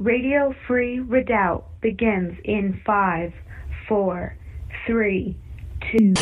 Radio 0.00 0.54
Free 0.66 0.98
Redoubt 0.98 1.78
begins 1.82 2.34
in 2.44 2.80
five, 2.86 3.34
four, 3.86 4.34
three, 4.86 5.36
two. 5.92 6.14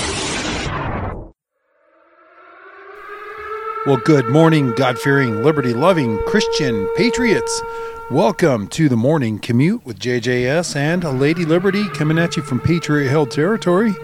Well, 3.87 3.99
good 3.99 4.27
morning, 4.31 4.73
God 4.75 4.99
fearing, 4.99 5.45
liberty 5.45 5.73
loving 5.75 6.19
Christian 6.27 6.89
patriots. 6.97 7.63
Welcome 8.11 8.67
to 8.69 8.89
the 8.89 8.97
morning 8.97 9.39
commute 9.39 9.87
with 9.87 10.01
JJS 10.01 10.75
and 10.75 11.21
Lady 11.21 11.45
Liberty 11.45 11.89
coming 11.91 12.19
at 12.19 12.37
you 12.37 12.43
from 12.43 12.59
Patriot 12.59 13.09
Hill 13.09 13.27
territory. 13.27 13.95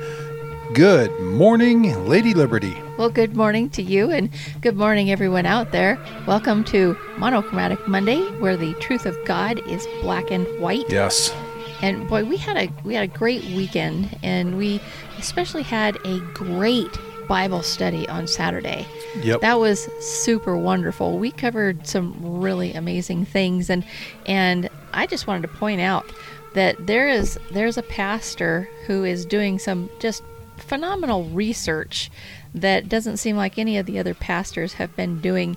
Good 0.74 1.16
morning, 1.20 2.08
Lady 2.08 2.34
Liberty. 2.34 2.76
Well, 2.98 3.08
good 3.08 3.36
morning 3.36 3.70
to 3.70 3.82
you 3.82 4.10
and 4.10 4.28
good 4.60 4.76
morning, 4.76 5.08
everyone 5.08 5.46
out 5.46 5.70
there. 5.70 5.96
Welcome 6.26 6.64
to 6.64 6.96
Monochromatic 7.16 7.86
Monday, 7.86 8.20
where 8.40 8.56
the 8.56 8.74
truth 8.74 9.06
of 9.06 9.16
God 9.24 9.64
is 9.68 9.86
black 10.02 10.32
and 10.32 10.44
white. 10.60 10.90
Yes. 10.90 11.32
And 11.80 12.08
boy, 12.08 12.24
we 12.24 12.36
had 12.36 12.56
a 12.56 12.72
we 12.82 12.92
had 12.94 13.04
a 13.04 13.12
great 13.12 13.44
weekend, 13.44 14.18
and 14.24 14.58
we 14.58 14.80
especially 15.16 15.62
had 15.62 15.96
a 16.04 16.18
great 16.32 16.98
Bible 17.28 17.62
study 17.62 18.08
on 18.08 18.26
Saturday. 18.26 18.84
Yep. 19.22 19.42
That 19.42 19.60
was 19.60 19.88
super 20.00 20.56
wonderful. 20.56 21.20
We 21.20 21.30
covered 21.30 21.86
some 21.86 22.16
really 22.20 22.72
amazing 22.72 23.26
things, 23.26 23.70
and 23.70 23.84
and 24.26 24.68
I 24.92 25.06
just 25.06 25.28
wanted 25.28 25.42
to 25.42 25.56
point 25.56 25.80
out 25.80 26.12
that 26.54 26.88
there 26.88 27.08
is 27.08 27.38
there's 27.52 27.78
a 27.78 27.82
pastor 27.82 28.68
who 28.88 29.04
is 29.04 29.24
doing 29.24 29.60
some 29.60 29.88
just 30.00 30.24
phenomenal 30.64 31.24
research 31.24 32.10
that 32.54 32.88
doesn't 32.88 33.18
seem 33.18 33.36
like 33.36 33.58
any 33.58 33.78
of 33.78 33.86
the 33.86 33.98
other 33.98 34.14
pastors 34.14 34.74
have 34.74 34.94
been 34.96 35.20
doing. 35.20 35.56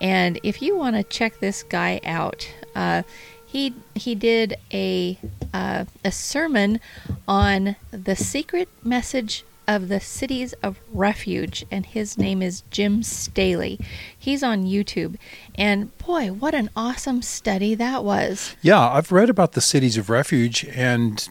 And 0.00 0.38
if 0.42 0.62
you 0.62 0.76
want 0.76 0.96
to 0.96 1.02
check 1.02 1.40
this 1.40 1.62
guy 1.62 2.00
out, 2.04 2.48
uh, 2.74 3.02
he 3.46 3.74
he 3.94 4.14
did 4.14 4.56
a 4.72 5.18
uh, 5.54 5.84
a 6.04 6.12
sermon 6.12 6.80
on 7.26 7.76
the 7.90 8.16
secret 8.16 8.68
message 8.84 9.44
of 9.68 9.88
the 9.88 9.98
cities 9.98 10.52
of 10.62 10.78
refuge, 10.92 11.64
and 11.70 11.86
his 11.86 12.16
name 12.16 12.40
is 12.40 12.62
Jim 12.70 13.02
Staley. 13.02 13.80
He's 14.16 14.42
on 14.42 14.64
YouTube, 14.64 15.16
and 15.56 15.96
boy, 15.98 16.28
what 16.28 16.54
an 16.54 16.70
awesome 16.76 17.22
study 17.22 17.74
that 17.74 18.04
was! 18.04 18.54
Yeah, 18.62 18.88
I've 18.88 19.10
read 19.10 19.30
about 19.30 19.52
the 19.52 19.60
cities 19.60 19.96
of 19.96 20.10
refuge, 20.10 20.64
and 20.64 21.28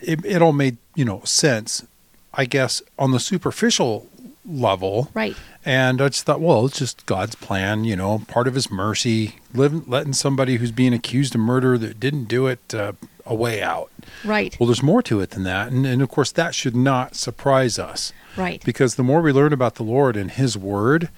it, 0.00 0.24
it 0.24 0.42
all 0.42 0.52
made 0.52 0.78
you 0.94 1.04
know 1.04 1.22
sense. 1.24 1.86
I 2.34 2.44
guess 2.46 2.80
on 2.98 3.10
the 3.12 3.20
superficial 3.20 4.08
level, 4.44 5.10
Right. 5.14 5.36
And 5.64 6.02
I 6.02 6.08
just 6.08 6.24
thought, 6.24 6.40
well, 6.40 6.66
it's 6.66 6.78
just 6.80 7.06
God's 7.06 7.36
plan, 7.36 7.84
you 7.84 7.94
know, 7.94 8.22
part 8.26 8.48
of 8.48 8.54
His 8.54 8.68
mercy, 8.72 9.36
living, 9.54 9.84
letting 9.86 10.12
somebody 10.14 10.56
who's 10.56 10.72
being 10.72 10.92
accused 10.92 11.34
of 11.36 11.40
murder 11.40 11.78
that 11.78 12.00
didn't 12.00 12.24
do 12.24 12.48
it 12.48 12.74
uh, 12.74 12.92
a 13.24 13.34
way 13.36 13.62
out. 13.62 13.92
Right. 14.24 14.56
Well, 14.58 14.66
there's 14.66 14.82
more 14.82 15.02
to 15.02 15.20
it 15.20 15.30
than 15.30 15.44
that, 15.44 15.70
and, 15.70 15.86
and 15.86 16.02
of 16.02 16.08
course, 16.08 16.32
that 16.32 16.54
should 16.56 16.74
not 16.74 17.14
surprise 17.14 17.78
us 17.78 18.12
Right. 18.36 18.60
because 18.64 18.96
the 18.96 19.04
more 19.04 19.20
we 19.22 19.30
learn 19.30 19.52
about 19.52 19.76
the 19.76 19.84
Lord 19.84 20.16
and 20.16 20.32
His 20.32 20.58
Word, 20.58 21.08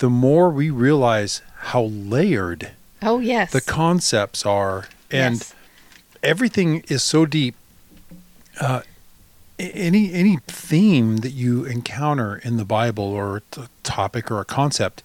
the 0.00 0.10
more 0.10 0.50
we 0.50 0.68
realize 0.70 1.42
how 1.56 1.82
layered 1.84 2.72
Oh 3.02 3.20
yes. 3.20 3.52
the 3.52 3.60
concepts 3.60 4.44
are, 4.44 4.88
and 5.12 5.36
Yes. 5.36 5.54
everything 6.24 6.82
is 6.88 7.04
so 7.04 7.24
deep. 7.26 7.54
Uh, 8.60 8.80
any 9.74 10.12
any 10.12 10.38
theme 10.46 11.18
that 11.18 11.30
you 11.32 11.64
encounter 11.64 12.36
in 12.36 12.56
the 12.56 12.64
Bible 12.64 13.04
or 13.04 13.38
a 13.38 13.40
t- 13.50 13.62
topic 13.82 14.30
or 14.30 14.40
a 14.40 14.44
concept, 14.44 15.02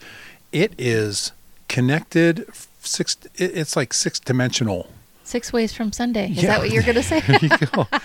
it 0.51 0.73
is 0.77 1.31
connected. 1.67 2.45
Six. 2.81 3.17
It's 3.35 3.75
like 3.75 3.93
six 3.93 4.19
dimensional. 4.19 4.89
Six 5.23 5.51
ways 5.51 5.73
from 5.73 5.91
Sunday. 5.91 6.29
Is 6.31 6.43
Yeah. 6.43 6.49
that 6.51 6.59
what 6.59 6.69
you're 6.71 6.83
going 6.83 6.95
to 7.03 7.03
say? 7.03 7.19
There 7.21 7.39
you 7.41 7.49
go. 7.49 7.87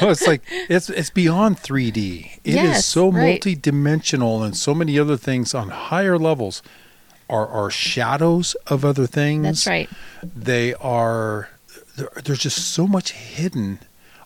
No, 0.00 0.10
it's 0.10 0.26
like 0.28 0.42
it's 0.68 0.88
it's 0.90 1.10
beyond 1.10 1.56
3D. 1.56 2.38
It 2.44 2.50
is 2.50 2.54
Yes, 2.54 2.86
so 2.86 3.10
right. 3.10 3.32
multi-dimensional 3.32 4.44
and 4.44 4.56
so 4.56 4.72
many 4.72 4.96
other 4.96 5.16
things 5.16 5.54
on 5.54 5.70
higher 5.70 6.16
levels 6.16 6.62
are 7.28 7.48
are 7.48 7.68
shadows 7.68 8.54
of 8.68 8.84
other 8.84 9.06
things. 9.08 9.42
That's 9.42 9.66
right. 9.66 9.90
They 10.22 10.74
are 10.74 11.48
there's 12.24 12.38
just 12.38 12.58
so 12.72 12.86
much 12.86 13.10
hidden. 13.10 13.80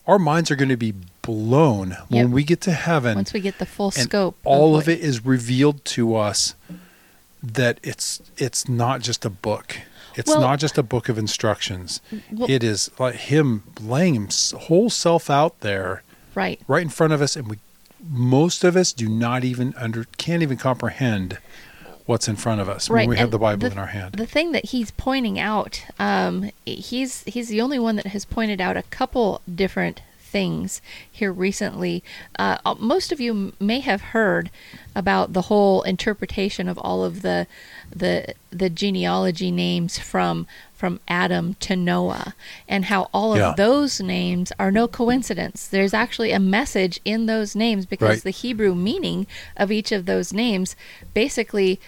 Our 0.06 0.19
minds 0.19 0.50
are 0.50 0.56
going 0.56 0.69
to 0.69 0.77
be 0.77 0.93
blown 1.22 1.97
when 2.09 2.31
we 2.33 2.43
get 2.44 2.60
to 2.62 2.72
heaven 2.72 3.15
Once 3.15 3.33
we 3.33 3.41
get 3.41 3.59
the 3.59 3.66
full 3.66 3.87
and 3.97 4.05
scope, 4.05 4.37
all 4.44 4.72
what- 4.72 4.83
of 4.83 4.88
it 4.88 5.00
is 5.00 5.25
revealed 5.25 5.84
to 5.87 6.16
us 6.16 6.55
that 7.43 7.78
it's 7.83 8.21
it's 8.37 8.69
not 8.69 9.00
just 9.00 9.25
a 9.25 9.31
book 9.31 9.78
it's 10.15 10.28
Well- 10.28 10.41
not 10.41 10.59
just 10.61 10.77
a 10.77 10.82
book 10.82 11.09
of 11.09 11.16
instructions 11.19 12.00
Well- 12.31 12.50
it 12.50 12.62
is 12.62 12.91
like 12.99 13.15
him 13.15 13.62
laying 13.81 14.27
his 14.27 14.53
whole 14.62 14.91
self 14.91 15.31
out 15.31 15.61
there 15.61 16.03
Right. 16.34 16.61
right 16.69 16.82
in 16.82 16.88
front 16.88 17.12
of 17.12 17.22
us 17.22 17.37
and 17.37 17.49
we 17.49 17.59
most 18.11 18.65
of 18.65 18.77
us 18.77 18.93
do 18.93 19.09
not 19.09 19.44
even 19.44 19.75
under 19.77 20.06
can't 20.19 20.43
even 20.43 20.56
comprehend 20.56 21.38
what's 22.06 22.27
in 22.27 22.34
front 22.34 22.61
of 22.61 22.69
us 22.69 22.91
when 22.91 22.97
Right. 22.97 23.09
we 23.09 23.16
have 23.16 23.31
the 23.31 23.38
bible 23.38 23.66
in 23.69 23.78
our 23.78 23.87
hand 23.87 24.15
The 24.15 24.27
thing 24.27 24.50
that 24.53 24.66
he's 24.66 24.91
pointing 24.91 25.38
out, 25.38 25.82
um, 26.00 26.50
he's 26.66 27.22
he's 27.27 27.49
the 27.49 27.61
only 27.61 27.78
one 27.78 27.94
that 27.97 28.06
has 28.06 28.25
pointed 28.25 28.61
out 28.61 28.77
a 28.77 28.82
couple 28.84 29.41
different 29.53 30.00
things 30.32 30.81
here 31.10 31.32
recently. 31.32 32.03
Uh, 32.38 32.56
uh, 32.65 32.75
most 32.78 33.12
of 33.12 33.20
you 33.20 33.53
may 33.60 33.81
have 33.81 34.00
heard 34.16 34.50
about 34.97 35.32
the 35.32 35.43
whole 35.43 35.82
interpretation 35.82 36.69
of 36.69 36.78
all 36.78 37.04
of 37.04 37.22
the 37.22 37.47
the 37.94 38.34
the 38.50 38.70
genealogy 38.70 39.50
names 39.50 39.98
from 39.98 40.47
from 40.72 40.98
Adam 41.06 41.54
to 41.60 41.76
Noah 41.76 42.34
and 42.66 42.87
how 42.87 43.09
all 43.15 43.32
of 43.34 43.38
Yeah. 43.38 43.54
those 43.56 44.00
names 44.00 44.50
are 44.59 44.72
no 44.72 44.88
coincidence. 44.88 45.69
There's 45.69 45.94
actually 45.94 46.32
a 46.32 46.41
message 46.41 46.99
in 47.04 47.26
those 47.26 47.54
names 47.54 47.87
because 47.87 48.09
Right. 48.16 48.22
the 48.25 48.31
Hebrew 48.31 48.75
meaning 48.75 49.26
of 49.56 49.70
each 49.70 49.93
of 49.93 50.06
those 50.06 50.32
names 50.32 50.75
basically 51.14 51.78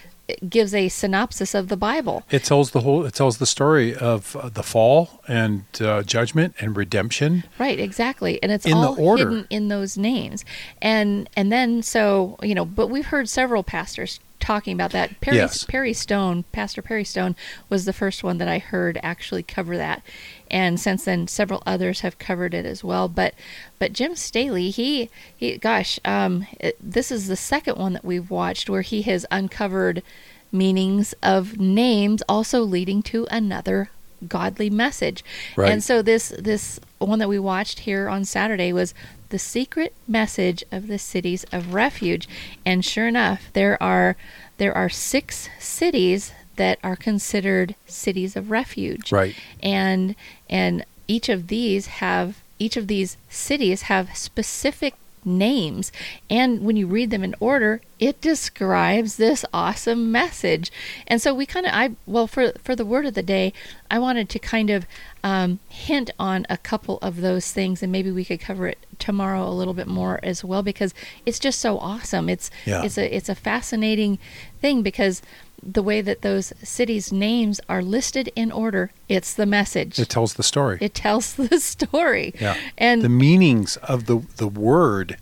gives 0.49 0.73
a 0.73 0.89
synopsis 0.89 1.53
of 1.53 1.67
the 1.67 1.77
Bible. 1.77 2.23
it 2.31 2.43
tells 2.43 2.71
the 2.71 2.81
whole 2.81 3.05
it 3.05 3.13
tells 3.13 3.37
the 3.37 3.45
story 3.45 3.95
of 3.95 4.35
uh, 4.35 4.49
the 4.49 4.63
fall 4.63 5.21
and 5.27 5.63
uh, 5.81 6.01
judgment 6.03 6.55
and 6.59 6.75
redemption 6.75 7.43
Right, 7.59 7.79
exactly. 7.79 8.41
And 8.43 8.51
it's 8.51 8.65
In 8.65 8.71
the 8.81 8.87
all 8.87 8.99
order. 8.99 9.29
hidden 9.29 9.47
in 9.49 9.67
those 9.67 9.97
names. 9.97 10.43
And 10.81 11.29
and 11.35 11.51
then 11.51 11.83
so, 11.83 12.37
you 12.41 12.55
know, 12.55 12.65
but 12.65 12.87
we've 12.87 13.07
heard 13.07 13.29
several 13.29 13.63
pastors 13.63 14.19
talking 14.45 14.73
about 14.73 14.91
that. 14.91 15.19
Perry 15.21 15.37
Yes. 15.37 15.63
Perry 15.63 15.93
Stone, 15.93 16.43
Pastor 16.51 16.81
Perry 16.81 17.03
Stone 17.03 17.35
was 17.67 17.85
the 17.85 17.93
first 17.93 18.23
one 18.23 18.37
that 18.37 18.47
I 18.47 18.59
heard 18.59 18.99
actually 19.01 19.43
cover 19.43 19.75
that. 19.75 20.03
And 20.51 20.79
since 20.79 21.05
then 21.05 21.27
several 21.27 21.63
others 21.65 22.01
have 22.01 22.19
covered 22.19 22.53
it 22.53 22.65
as 22.65 22.83
well. 22.83 23.07
But 23.07 23.33
but 23.79 23.91
Jim 23.91 24.15
Staley, 24.15 24.69
he 24.69 25.09
he 25.35 25.57
gosh, 25.57 25.99
um 26.05 26.45
it, 26.59 26.77
this 26.79 27.11
is 27.11 27.27
the 27.27 27.35
second 27.35 27.77
one 27.77 27.93
that 27.93 28.05
we've 28.05 28.29
watched 28.29 28.69
where 28.69 28.83
he 28.83 29.01
has 29.03 29.25
uncovered 29.31 30.03
meanings 30.51 31.13
of 31.23 31.59
names 31.59 32.21
also 32.29 32.61
leading 32.61 33.01
to 33.01 33.27
another 33.31 33.89
godly 34.27 34.69
message. 34.69 35.23
Right. 35.55 35.71
And 35.71 35.83
so 35.83 36.01
this 36.01 36.29
this 36.37 36.79
one 36.99 37.19
that 37.19 37.29
we 37.29 37.39
watched 37.39 37.79
here 37.79 38.07
on 38.07 38.25
Saturday 38.25 38.71
was 38.71 38.93
the 39.35 39.39
secret 39.39 39.93
message 40.07 40.63
of 40.71 40.87
the 40.87 40.97
cities 40.97 41.45
of 41.51 41.73
refuge. 41.73 42.25
And 42.65 42.85
sure 42.85 43.05
enough, 43.05 43.51
there 43.51 43.77
are 43.83 44.15
there 44.55 44.73
are 44.73 44.87
six 44.87 45.49
cities 45.59 46.31
that 46.55 46.79
are 46.81 46.95
considered 46.95 47.75
cities 47.85 48.37
of 48.37 48.49
refuge. 48.49 49.11
Right. 49.11 49.35
And 49.61 50.15
and 50.49 50.85
each 51.09 51.27
of 51.27 51.49
these 51.49 51.87
have 51.99 52.37
each 52.59 52.77
of 52.77 52.87
these 52.87 53.17
cities 53.27 53.81
have 53.91 54.15
specific 54.15 54.93
names 55.25 55.91
and 56.29 56.63
when 56.63 56.77
you 56.77 56.87
read 56.87 57.09
them 57.09 57.23
in 57.23 57.35
order 57.41 57.81
it 57.99 58.19
describes 58.21 59.15
this 59.15 59.45
awesome 59.53 60.11
message. 60.11 60.71
And 61.07 61.21
so 61.21 61.33
we 61.33 61.45
kind 61.45 61.65
of 61.65 61.71
i 61.73 61.91
well 62.05 62.27
for 62.27 62.51
for 62.63 62.75
the 62.75 62.85
word 62.85 63.05
of 63.05 63.13
the 63.13 63.23
day 63.23 63.53
i 63.89 63.97
wanted 63.97 64.27
to 64.29 64.39
kind 64.39 64.69
of 64.69 64.85
um, 65.23 65.59
hint 65.69 66.11
on 66.19 66.45
a 66.49 66.57
couple 66.57 66.99
of 67.01 67.21
those 67.21 67.51
things 67.51 67.81
and 67.81 67.91
maybe 67.91 68.11
we 68.11 68.23
could 68.25 68.39
cover 68.39 68.67
it 68.67 68.77
tomorrow 68.99 69.47
a 69.47 69.49
little 69.49 69.73
bit 69.73 69.87
more 69.87 70.19
as 70.23 70.43
well 70.43 70.61
because 70.61 70.93
it's 71.25 71.39
just 71.39 71.59
so 71.59 71.77
awesome. 71.79 72.29
It's 72.29 72.51
Yeah. 72.65 72.83
it's 72.83 72.97
a 72.97 73.15
it's 73.15 73.29
a 73.29 73.35
fascinating 73.35 74.19
thing 74.61 74.81
because 74.83 75.21
the 75.63 75.81
way 75.81 76.01
that 76.01 76.21
those 76.21 76.53
cities 76.61 77.11
names 77.11 77.59
are 77.67 77.81
listed 77.81 78.31
in 78.35 78.51
order 78.51 78.91
it's 79.09 79.33
the 79.33 79.45
message. 79.45 79.97
It 79.99 80.09
tells 80.09 80.35
the 80.35 80.43
story. 80.43 80.77
It 80.81 80.93
tells 80.93 81.33
the 81.49 81.59
story. 81.59 82.33
Yeah. 82.39 82.55
and 82.77 83.01
the 83.01 83.09
meanings 83.09 83.77
of 83.77 84.05
the 84.05 84.17
the 84.37 84.47
word 84.47 85.17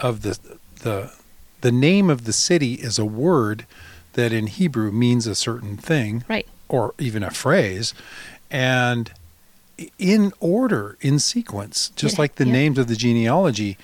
of 0.00 0.22
the 0.22 0.38
the 0.82 1.12
the 1.66 1.72
name 1.72 2.08
of 2.14 2.20
the 2.28 2.32
city 2.32 2.72
is 2.88 2.96
a 2.98 3.04
word 3.26 3.58
that 4.12 4.30
in 4.38 4.46
Hebrew 4.46 4.90
means 5.04 5.26
a 5.26 5.34
certain 5.34 5.76
thing 5.90 6.24
right 6.34 6.46
or 6.68 6.94
even 6.98 7.22
a 7.22 7.30
phrase 7.44 7.86
and 8.50 9.04
in 9.98 10.32
order 10.40 10.96
in 11.00 11.18
sequence 11.18 11.90
just 11.96 12.14
Yeah, 12.16 12.22
like 12.22 12.34
the 12.36 12.46
yeah. 12.46 12.52
names 12.60 12.78
of 12.78 12.86
the 12.86 12.96
genealogy 12.96 13.76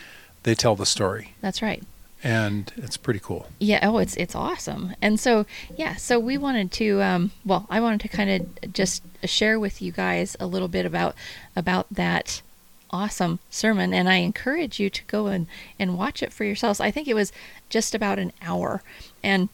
they 0.45 0.55
tell 0.55 0.77
the 0.77 0.87
story 0.87 1.25
that's 1.41 1.61
right 1.69 1.83
and 2.25 2.73
it's 2.77 2.97
pretty 2.97 3.19
cool. 3.29 3.43
Yeah. 3.59 3.81
Oh, 3.89 3.99
it's 3.99 4.17
it's 4.17 4.37
awesome. 4.37 4.95
And 5.03 5.19
so 5.19 5.45
yeah, 5.83 5.97
so 5.97 6.21
we 6.21 6.39
wanted 6.39 6.71
to 6.81 7.03
um, 7.03 7.33
well, 7.45 7.67
I 7.69 7.81
wanted 7.81 8.01
to 8.03 8.09
kind 8.19 8.31
of 8.31 8.73
just 8.73 9.03
share 9.25 9.59
with 9.59 9.83
you 9.83 9.91
guys 9.91 10.37
a 10.39 10.47
little 10.47 10.69
bit 10.69 10.87
about 10.87 11.17
about 11.57 11.87
that 11.91 12.41
awesome 12.93 13.39
sermon 13.51 13.95
and 13.95 14.09
I 14.09 14.17
encourage 14.17 14.79
you 14.79 14.91
to 14.91 15.03
go 15.05 15.27
and 15.29 15.47
and 15.79 15.97
watch 15.97 16.23
it 16.23 16.33
for 16.33 16.45
yourselves. 16.45 16.81
I 16.81 16.91
think 16.91 17.09
it 17.09 17.15
was 17.15 17.33
just 17.71 17.95
about 17.95 18.19
an 18.19 18.33
hour 18.43 18.83
and 19.23 19.49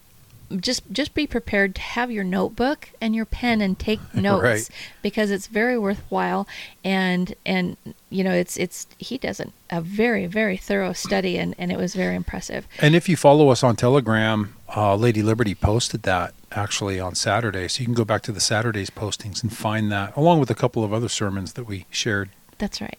just 0.60 0.82
just 0.90 1.12
be 1.12 1.26
prepared 1.26 1.74
to 1.74 1.80
have 1.82 2.10
your 2.10 2.24
notebook 2.24 2.88
and 3.02 3.14
your 3.14 3.26
pen 3.26 3.60
and 3.60 3.78
take 3.78 4.00
notes 4.14 4.42
Right. 4.42 4.68
because 5.02 5.30
it's 5.30 5.46
very 5.46 5.78
worthwhile 5.78 6.48
and 6.82 7.34
and 7.44 7.76
you 8.08 8.24
know 8.24 8.32
it's 8.32 8.56
it's 8.56 8.86
he 8.98 9.18
does 9.18 9.40
a, 9.40 9.52
a 9.68 9.82
very 9.82 10.24
very 10.26 10.56
thorough 10.56 10.94
study 10.94 11.36
and 11.38 11.54
and 11.58 11.70
it 11.70 11.76
was 11.76 11.94
very 11.94 12.16
impressive 12.16 12.66
And 12.80 12.94
if 12.96 13.08
you 13.10 13.16
follow 13.16 13.50
us 13.50 13.62
on 13.62 13.76
Telegram, 13.76 14.54
uh, 14.74 14.94
Lady 14.96 15.22
Liberty 15.22 15.54
posted 15.54 16.02
that 16.04 16.32
actually 16.52 16.98
on 16.98 17.14
Saturday. 17.14 17.68
So 17.68 17.80
you 17.80 17.84
can 17.86 17.94
go 17.94 18.06
back 18.06 18.22
to 18.22 18.32
the 18.32 18.40
Saturday's 18.40 18.88
postings 18.90 19.42
and 19.42 19.54
find 19.54 19.92
that, 19.92 20.16
along 20.16 20.40
with 20.40 20.50
a 20.50 20.54
couple 20.54 20.82
of 20.82 20.94
other 20.94 21.08
sermons 21.10 21.52
that 21.54 21.64
we 21.64 21.84
shared. 21.90 22.30
That's 22.56 22.80
right. 22.80 22.98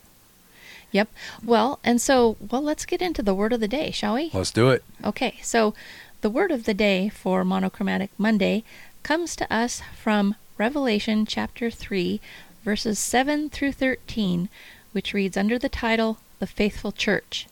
Yep. 0.92 1.10
Well, 1.44 1.80
and 1.84 2.02
so, 2.02 2.38
well, 2.40 2.62
let's 2.62 2.86
get 2.86 3.02
into 3.02 3.22
the 3.22 3.34
word 3.34 3.54
of 3.54 3.60
the 3.60 3.68
day, 3.68 3.92
shall 3.92 4.16
we? 4.16 4.32
Let's 4.34 4.52
do 4.52 4.70
it. 4.70 4.84
Okay. 5.04 5.40
So, 5.42 5.74
the 6.22 6.30
word 6.30 6.52
of 6.52 6.66
the 6.66 6.74
day 6.74 7.10
for 7.10 7.46
Monochromatic 7.46 8.10
Monday 8.18 8.64
comes 9.04 9.36
to 9.38 9.54
us 9.54 9.82
from 9.96 10.36
Revelation 10.58 11.26
chapter 11.26 11.70
3, 11.70 12.20
verses 12.64 13.00
7 13.00 13.50
through 13.50 13.72
13, 13.72 14.50
which 14.92 15.14
reads 15.14 15.38
under 15.38 15.58
the 15.58 15.70
title, 15.70 16.18
The 16.40 16.48
Faithful 16.48 16.92
Church. 16.92 17.48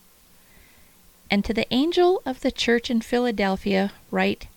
And 1.30 1.44
to 1.44 1.54
the 1.54 1.72
angel 1.72 2.22
of 2.26 2.40
the 2.40 2.50
church 2.50 2.90
in 2.90 3.00
Philadelphia, 3.00 3.92
write 4.10 4.48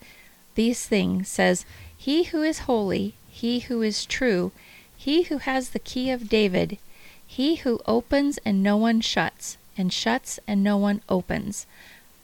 these 0.56 0.86
things 0.86 1.30
says, 1.30 1.66
He 1.98 2.24
who 2.24 2.44
is 2.44 2.60
holy, 2.60 3.14
he 3.30 3.60
who 3.60 3.82
is 3.82 4.06
true, 4.06 4.52
he 4.96 5.24
who 5.24 5.38
has 5.40 5.70
the 5.70 5.80
key 5.80 6.12
of 6.12 6.30
David, 6.30 6.78
he 7.32 7.56
who 7.56 7.80
opens 7.86 8.38
and 8.40 8.62
no 8.62 8.76
one 8.76 9.00
shuts, 9.00 9.56
and 9.78 9.94
shuts 9.94 10.38
and 10.50 10.62
no 10.62 10.76
one 10.76 11.02
opens. 11.08 11.66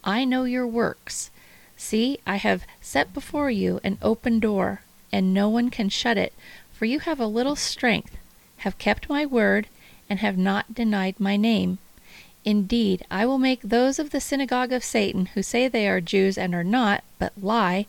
I 0.04 0.26
know 0.26 0.44
your 0.44 0.68
works. 0.68 1.32
See, 1.78 2.20
I 2.28 2.36
have 2.36 2.68
set 2.82 3.14
before 3.14 3.50
you 3.50 3.80
an 3.86 4.00
open 4.02 4.42
door, 4.42 4.82
and 5.10 5.34
no 5.34 5.48
one 5.48 5.70
can 5.70 5.88
shut 5.88 6.18
it, 6.18 6.34
for 6.74 6.84
you 6.84 7.00
have 7.00 7.22
a 7.22 7.26
little 7.26 7.56
strength, 7.56 8.18
have 8.58 8.78
kept 8.80 9.08
my 9.08 9.26
word, 9.26 9.68
and 10.10 10.20
have 10.20 10.38
not 10.38 10.76
denied 10.76 11.22
my 11.22 11.38
name. 11.38 11.78
Indeed, 12.44 13.06
I 13.10 13.26
will 13.26 13.40
make 13.40 13.62
those 13.62 14.00
of 14.00 14.10
the 14.10 14.20
synagogue 14.20 14.74
of 14.74 14.84
Satan 14.84 15.28
who 15.28 15.42
say 15.42 15.70
they 15.70 15.88
are 15.88 16.02
Jews 16.02 16.38
and 16.38 16.54
are 16.54 16.66
not, 16.66 17.06
but 17.18 17.32
lie. 17.42 17.86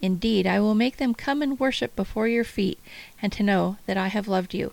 Indeed, 0.00 0.46
I 0.46 0.60
will 0.60 0.76
make 0.76 0.98
them 0.98 1.14
come 1.14 1.42
and 1.42 1.58
worship 1.58 1.96
before 1.96 2.28
your 2.28 2.44
feet, 2.44 2.78
and 3.20 3.32
to 3.32 3.42
know 3.42 3.78
that 3.86 3.96
I 3.96 4.06
have 4.06 4.28
loved 4.28 4.54
you. 4.54 4.72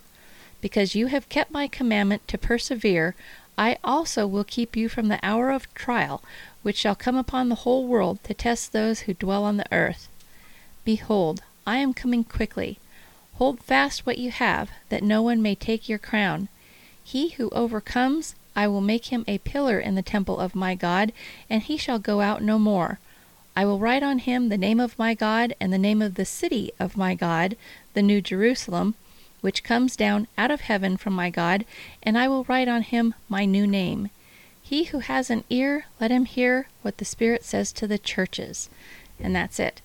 Because 0.67 0.95
you 0.95 1.07
have 1.07 1.29
kept 1.29 1.49
my 1.49 1.69
commandment 1.69 2.27
to 2.27 2.37
persevere, 2.37 3.15
I 3.57 3.77
also 3.85 4.27
will 4.27 4.43
keep 4.43 4.75
you 4.75 4.89
from 4.89 5.07
the 5.07 5.19
hour 5.23 5.49
of 5.49 5.73
trial, 5.73 6.21
which 6.61 6.75
shall 6.75 6.93
come 6.93 7.15
upon 7.15 7.47
the 7.47 7.63
whole 7.63 7.87
world 7.87 8.21
to 8.25 8.33
test 8.33 8.73
those 8.73 8.99
who 9.03 9.13
dwell 9.13 9.45
on 9.45 9.55
the 9.55 9.73
earth. 9.73 10.09
Behold, 10.83 11.41
I 11.65 11.77
am 11.77 11.93
coming 11.93 12.25
quickly. 12.25 12.79
Hold 13.35 13.61
fast 13.61 14.05
what 14.05 14.17
you 14.17 14.29
have, 14.29 14.69
that 14.89 15.03
no 15.03 15.21
one 15.21 15.41
may 15.41 15.55
take 15.55 15.87
your 15.87 15.99
crown. 15.99 16.49
He 17.01 17.29
who 17.29 17.49
overcomes, 17.51 18.35
I 18.53 18.67
will 18.67 18.81
make 18.81 19.05
him 19.05 19.23
a 19.25 19.37
pillar 19.37 19.79
in 19.79 19.95
the 19.95 20.01
temple 20.01 20.37
of 20.37 20.53
my 20.53 20.75
God, 20.75 21.13
and 21.49 21.63
he 21.63 21.77
shall 21.77 21.97
go 21.97 22.19
out 22.19 22.43
no 22.43 22.59
more. 22.59 22.99
I 23.55 23.63
will 23.63 23.79
write 23.79 24.03
on 24.03 24.19
him 24.19 24.49
the 24.49 24.57
name 24.57 24.81
of 24.81 24.99
my 24.99 25.13
God 25.13 25.55
and 25.61 25.71
the 25.71 25.77
name 25.77 26.01
of 26.01 26.15
the 26.15 26.25
city 26.25 26.73
of 26.77 26.97
my 26.97 27.15
God, 27.15 27.55
the 27.93 28.01
New 28.01 28.19
Jerusalem, 28.19 28.95
which 29.47 29.63
comes 29.63 29.95
down 29.95 30.27
out 30.37 30.51
of 30.51 30.59
heaven 30.59 30.97
from 30.97 31.13
my 31.13 31.29
God, 31.29 31.63
and 32.03 32.17
I 32.17 32.27
will 32.27 32.43
write 32.49 32.67
on 32.67 32.81
him 32.81 33.13
my 33.29 33.45
new 33.45 33.65
name. 33.65 34.09
He 34.61 34.83
who 34.83 34.99
has 34.99 35.29
an 35.29 35.45
ear, 35.49 35.85
let 36.01 36.11
him 36.11 36.25
hear 36.25 36.67
what 36.81 36.97
the 36.97 37.05
Spirit 37.05 37.45
says 37.45 37.71
to 37.71 37.87
the 37.87 37.97
churches. 37.97 38.69
And 39.17 39.33
that's 39.33 39.57
it. 39.57 39.79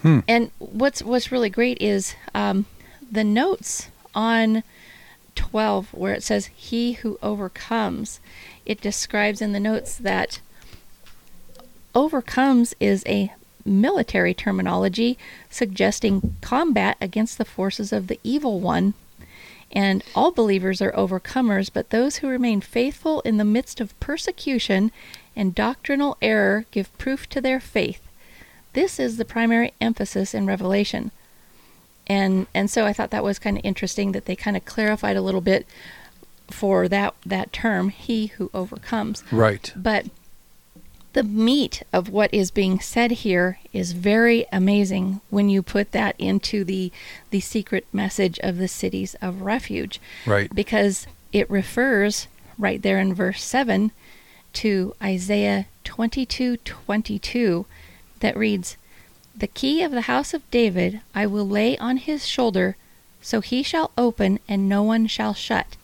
Hmm. 0.00 0.20
And 0.26 0.52
what's 0.58 1.02
what's 1.02 1.30
really 1.30 1.50
great 1.50 1.76
is 1.82 2.14
um, 2.34 2.64
the 3.12 3.24
notes 3.24 3.90
on 4.14 4.62
12 5.34 5.92
where 5.92 6.14
it 6.14 6.22
says 6.22 6.46
he 6.46 6.94
who 6.94 7.18
overcomes 7.22 8.20
it 8.64 8.80
describes 8.80 9.42
in 9.42 9.52
the 9.52 9.60
notes 9.60 9.96
that 9.96 10.40
overcomes 11.94 12.74
is 12.80 13.04
a 13.06 13.34
military 13.64 14.34
terminology 14.34 15.18
suggesting 15.50 16.36
combat 16.40 16.96
against 17.00 17.38
the 17.38 17.44
forces 17.44 17.92
of 17.92 18.06
the 18.06 18.20
evil 18.22 18.60
one. 18.60 18.94
And 19.72 20.04
all 20.14 20.30
believers 20.30 20.80
are 20.80 20.92
overcomers 20.92 21.70
but 21.72 21.90
those 21.90 22.16
who 22.16 22.28
remain 22.28 22.60
faithful 22.60 23.20
in 23.20 23.38
the 23.38 23.44
midst 23.44 23.80
of 23.80 23.98
persecution 24.00 24.92
and 25.34 25.54
doctrinal 25.54 26.16
error 26.22 26.64
give 26.70 26.96
proof 26.98 27.28
to 27.30 27.40
their 27.40 27.60
faith. 27.60 28.00
This 28.72 28.98
is 28.98 29.16
the 29.16 29.24
primary 29.24 29.72
emphasis 29.80 30.34
in 30.34 30.46
revelation. 30.46 31.10
And 32.06 32.46
and 32.54 32.70
so 32.70 32.84
I 32.84 32.92
thought 32.92 33.10
that 33.10 33.24
was 33.24 33.38
kind 33.38 33.56
of 33.56 33.64
interesting 33.64 34.12
that 34.12 34.26
they 34.26 34.36
kind 34.36 34.56
of 34.56 34.64
clarified 34.64 35.16
a 35.16 35.22
little 35.22 35.40
bit 35.40 35.66
for 36.50 36.88
that 36.88 37.14
that 37.24 37.52
term 37.52 37.88
he 37.88 38.26
who 38.26 38.50
overcomes. 38.52 39.24
Right. 39.32 39.72
but 39.74 40.06
the 41.14 41.22
meat 41.22 41.82
of 41.92 42.08
what 42.08 42.32
is 42.34 42.50
being 42.50 42.78
said 42.80 43.10
here 43.10 43.58
is 43.72 43.92
very 43.92 44.44
amazing 44.52 45.20
when 45.30 45.48
you 45.48 45.62
put 45.62 45.92
that 45.92 46.14
into 46.18 46.64
the 46.64 46.92
the 47.30 47.40
secret 47.40 47.86
message 47.92 48.38
of 48.40 48.58
the 48.58 48.68
cities 48.68 49.14
of 49.22 49.42
refuge 49.42 50.00
Right. 50.26 50.54
because 50.54 51.06
it 51.32 51.48
refers 51.50 52.26
right 52.58 52.82
there 52.82 52.98
in 52.98 53.14
verse 53.14 53.42
7 53.42 53.90
to 54.54 54.94
Isaiah 55.02 55.66
22:22 55.84 57.64
that 58.20 58.36
reads 58.36 58.76
the 59.36 59.46
key 59.48 59.82
of 59.82 59.90
the 59.92 60.02
house 60.02 60.34
of 60.34 60.48
David 60.50 61.00
I 61.14 61.26
will 61.26 61.48
lay 61.48 61.76
on 61.78 61.96
his 61.96 62.26
shoulder, 62.26 62.76
so 63.20 63.40
he 63.40 63.62
shall 63.62 63.90
open, 63.98 64.38
and 64.48 64.68
no 64.68 64.82
one 64.82 65.06
shall 65.08 65.34
shut, 65.34 65.76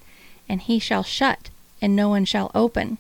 and 0.49 0.61
he 0.61 0.79
shall 0.79 1.03
shut, 1.03 1.51
and 1.83 1.97
no 1.97 2.09
one 2.09 2.25
shall 2.25 2.51
open. 2.55 2.99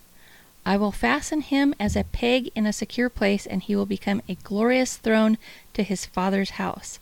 I 0.64 0.76
will 0.76 0.92
fasten 0.92 1.40
him 1.40 1.74
as 1.80 1.96
a 1.96 2.04
peg 2.04 2.50
in 2.54 2.66
a 2.66 2.72
secure 2.72 3.08
place, 3.08 3.46
and 3.46 3.62
he 3.62 3.74
will 3.74 3.86
become 3.86 4.22
a 4.28 4.36
glorious 4.36 4.96
throne 4.96 5.38
to 5.74 5.82
his 5.82 6.06
father's 6.06 6.50
house. 6.50 6.98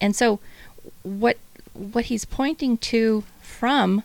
And 0.00 0.14
so, 0.14 0.40
what 1.02 1.38
what 1.72 2.06
he's 2.06 2.24
pointing 2.24 2.78
to 2.78 3.24
from 3.40 4.04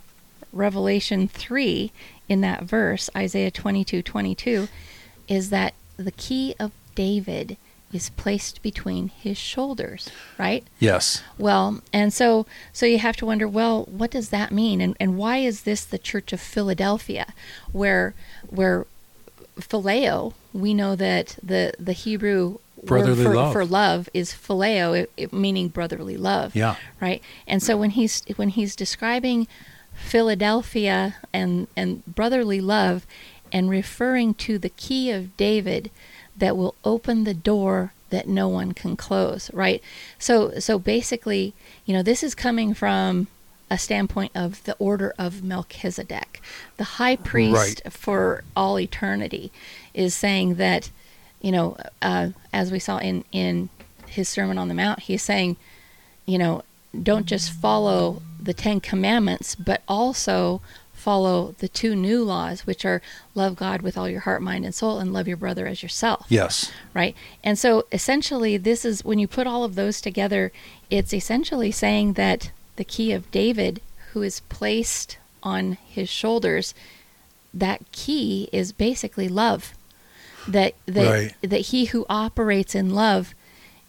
Revelation 0.51 1.27
3 1.27 1.91
in 2.27 2.41
that 2.41 2.63
verse, 2.63 3.10
Isaiah 3.15 3.51
22 3.51 4.01
22, 4.01 4.67
is 5.27 5.50
that 5.51 5.74
the 5.98 6.12
key 6.12 6.55
of 6.60 6.72
David 6.96 7.58
is 7.91 8.10
placed 8.10 8.62
between 8.62 9.10
his 9.10 9.38
shoulders, 9.38 10.10
right? 10.38 10.63
Yes. 10.79 11.24
Well, 11.38 11.81
and 11.91 12.13
so 12.13 12.46
so 12.72 12.86
you 12.86 13.00
have 13.00 13.17
to 13.17 13.25
wonder, 13.25 13.48
well, 13.48 13.86
what 13.86 14.12
does 14.12 14.29
that 14.29 14.51
mean, 14.51 14.81
and 14.81 14.96
and 15.00 15.17
why 15.17 15.38
is 15.38 15.63
this 15.63 15.84
the 15.84 15.98
Church 15.98 16.34
of 16.34 16.41
Philadelphia, 16.41 17.34
where 17.72 18.13
where 18.50 18.86
phileo? 19.60 20.34
We 20.53 20.74
know 20.74 20.96
that 20.96 21.38
the 21.41 21.74
the 21.79 21.93
Hebrew 21.93 22.58
Brotherly 22.84 23.25
word 23.25 23.31
for, 23.31 23.36
love. 23.36 23.53
for 23.53 23.65
love 23.65 24.10
is 24.13 24.31
phileo, 24.31 24.98
it, 24.98 25.12
it 25.17 25.34
meaning 25.34 25.67
brotherly 25.67 26.17
love. 26.17 26.55
Yeah. 26.55 26.75
Right. 27.01 27.22
And 27.48 27.62
so 27.62 27.77
when 27.77 27.91
he's 27.91 28.24
when 28.36 28.50
he's 28.50 28.75
describing 28.75 29.48
Philadelphia 29.93 31.15
and 31.34 31.67
and 31.75 32.05
brotherly 32.05 32.62
love, 32.62 33.05
and 33.51 33.69
referring 33.69 34.34
to 34.36 34.58
the 34.58 34.69
key 34.69 35.12
of 35.12 35.36
David 35.38 35.91
that 36.39 36.58
will 36.58 36.75
open 36.84 37.24
the 37.24 37.34
door 37.34 37.93
that 38.10 38.27
no 38.27 38.48
one 38.48 38.72
can 38.74 38.96
close 38.96 39.51
right 39.53 39.81
so 40.17 40.58
so 40.60 40.79
basically 40.79 41.53
you 41.86 41.93
know 41.93 42.01
this 42.03 42.24
is 42.24 42.34
coming 42.34 42.74
from 42.74 43.27
a 43.69 43.77
standpoint 43.77 44.31
of 44.34 44.63
the 44.63 44.75
order 44.79 45.13
of 45.19 45.43
melchizedek 45.43 46.41
the 46.77 46.84
high 46.98 47.15
priest 47.15 47.53
Right. 47.53 47.93
for 47.93 48.43
all 48.55 48.79
eternity 48.79 49.51
is 49.93 50.15
saying 50.15 50.55
that 50.55 50.89
you 51.41 51.51
know 51.51 51.77
uh, 52.01 52.29
as 52.51 52.72
we 52.72 52.79
saw 52.79 52.98
in 52.98 53.24
in 53.31 53.69
his 54.08 54.27
sermon 54.27 54.58
on 54.58 54.69
the 54.69 54.74
mount 54.74 55.01
he's 55.01 55.22
saying 55.22 55.55
you 56.25 56.38
know 56.39 56.63
don't 57.03 57.27
just 57.27 57.51
follow 57.51 58.22
the 58.41 58.53
10 58.53 58.79
commandments 58.79 59.53
but 59.53 59.84
also 59.88 60.62
follow 61.00 61.56
the 61.60 61.68
two 61.68 61.96
new 61.96 62.24
laws 62.24 62.68
which 62.68 62.84
are 62.86 63.01
love 63.34 63.56
god 63.56 63.82
with 63.82 63.98
all 63.98 64.10
your 64.10 64.20
heart 64.22 64.41
mind 64.41 64.65
and 64.65 64.75
soul 64.75 65.00
and 65.00 65.13
love 65.13 65.27
your 65.27 65.38
brother 65.38 65.65
as 65.65 65.82
yourself 65.82 66.25
Yes. 66.29 66.72
right? 66.94 67.15
And 67.44 67.58
so 67.58 67.86
essentially, 67.91 68.58
this 68.58 68.84
is 68.86 69.03
when 69.06 69.18
you 69.20 69.27
put 69.27 69.48
all 69.48 69.63
of 69.63 69.75
those 69.75 70.01
together, 70.01 70.51
it's 70.89 71.13
essentially 71.13 71.72
saying 71.72 72.13
that 72.13 72.51
the 72.75 72.84
key 72.84 73.12
of 73.13 73.29
David, 73.32 73.82
who 74.13 74.22
is 74.22 74.41
placed 74.41 75.18
on 75.41 75.74
his 75.88 76.10
shoulders, 76.10 76.74
that 77.53 77.91
key 77.91 78.50
is 78.51 78.72
basically 78.72 79.27
love. 79.27 79.74
that 80.48 80.74
that 80.86 81.12
Right. 81.12 81.34
that 81.41 81.62
he 81.72 81.86
who 81.86 82.06
operates 82.10 82.74
in 82.75 82.89
love 82.94 83.34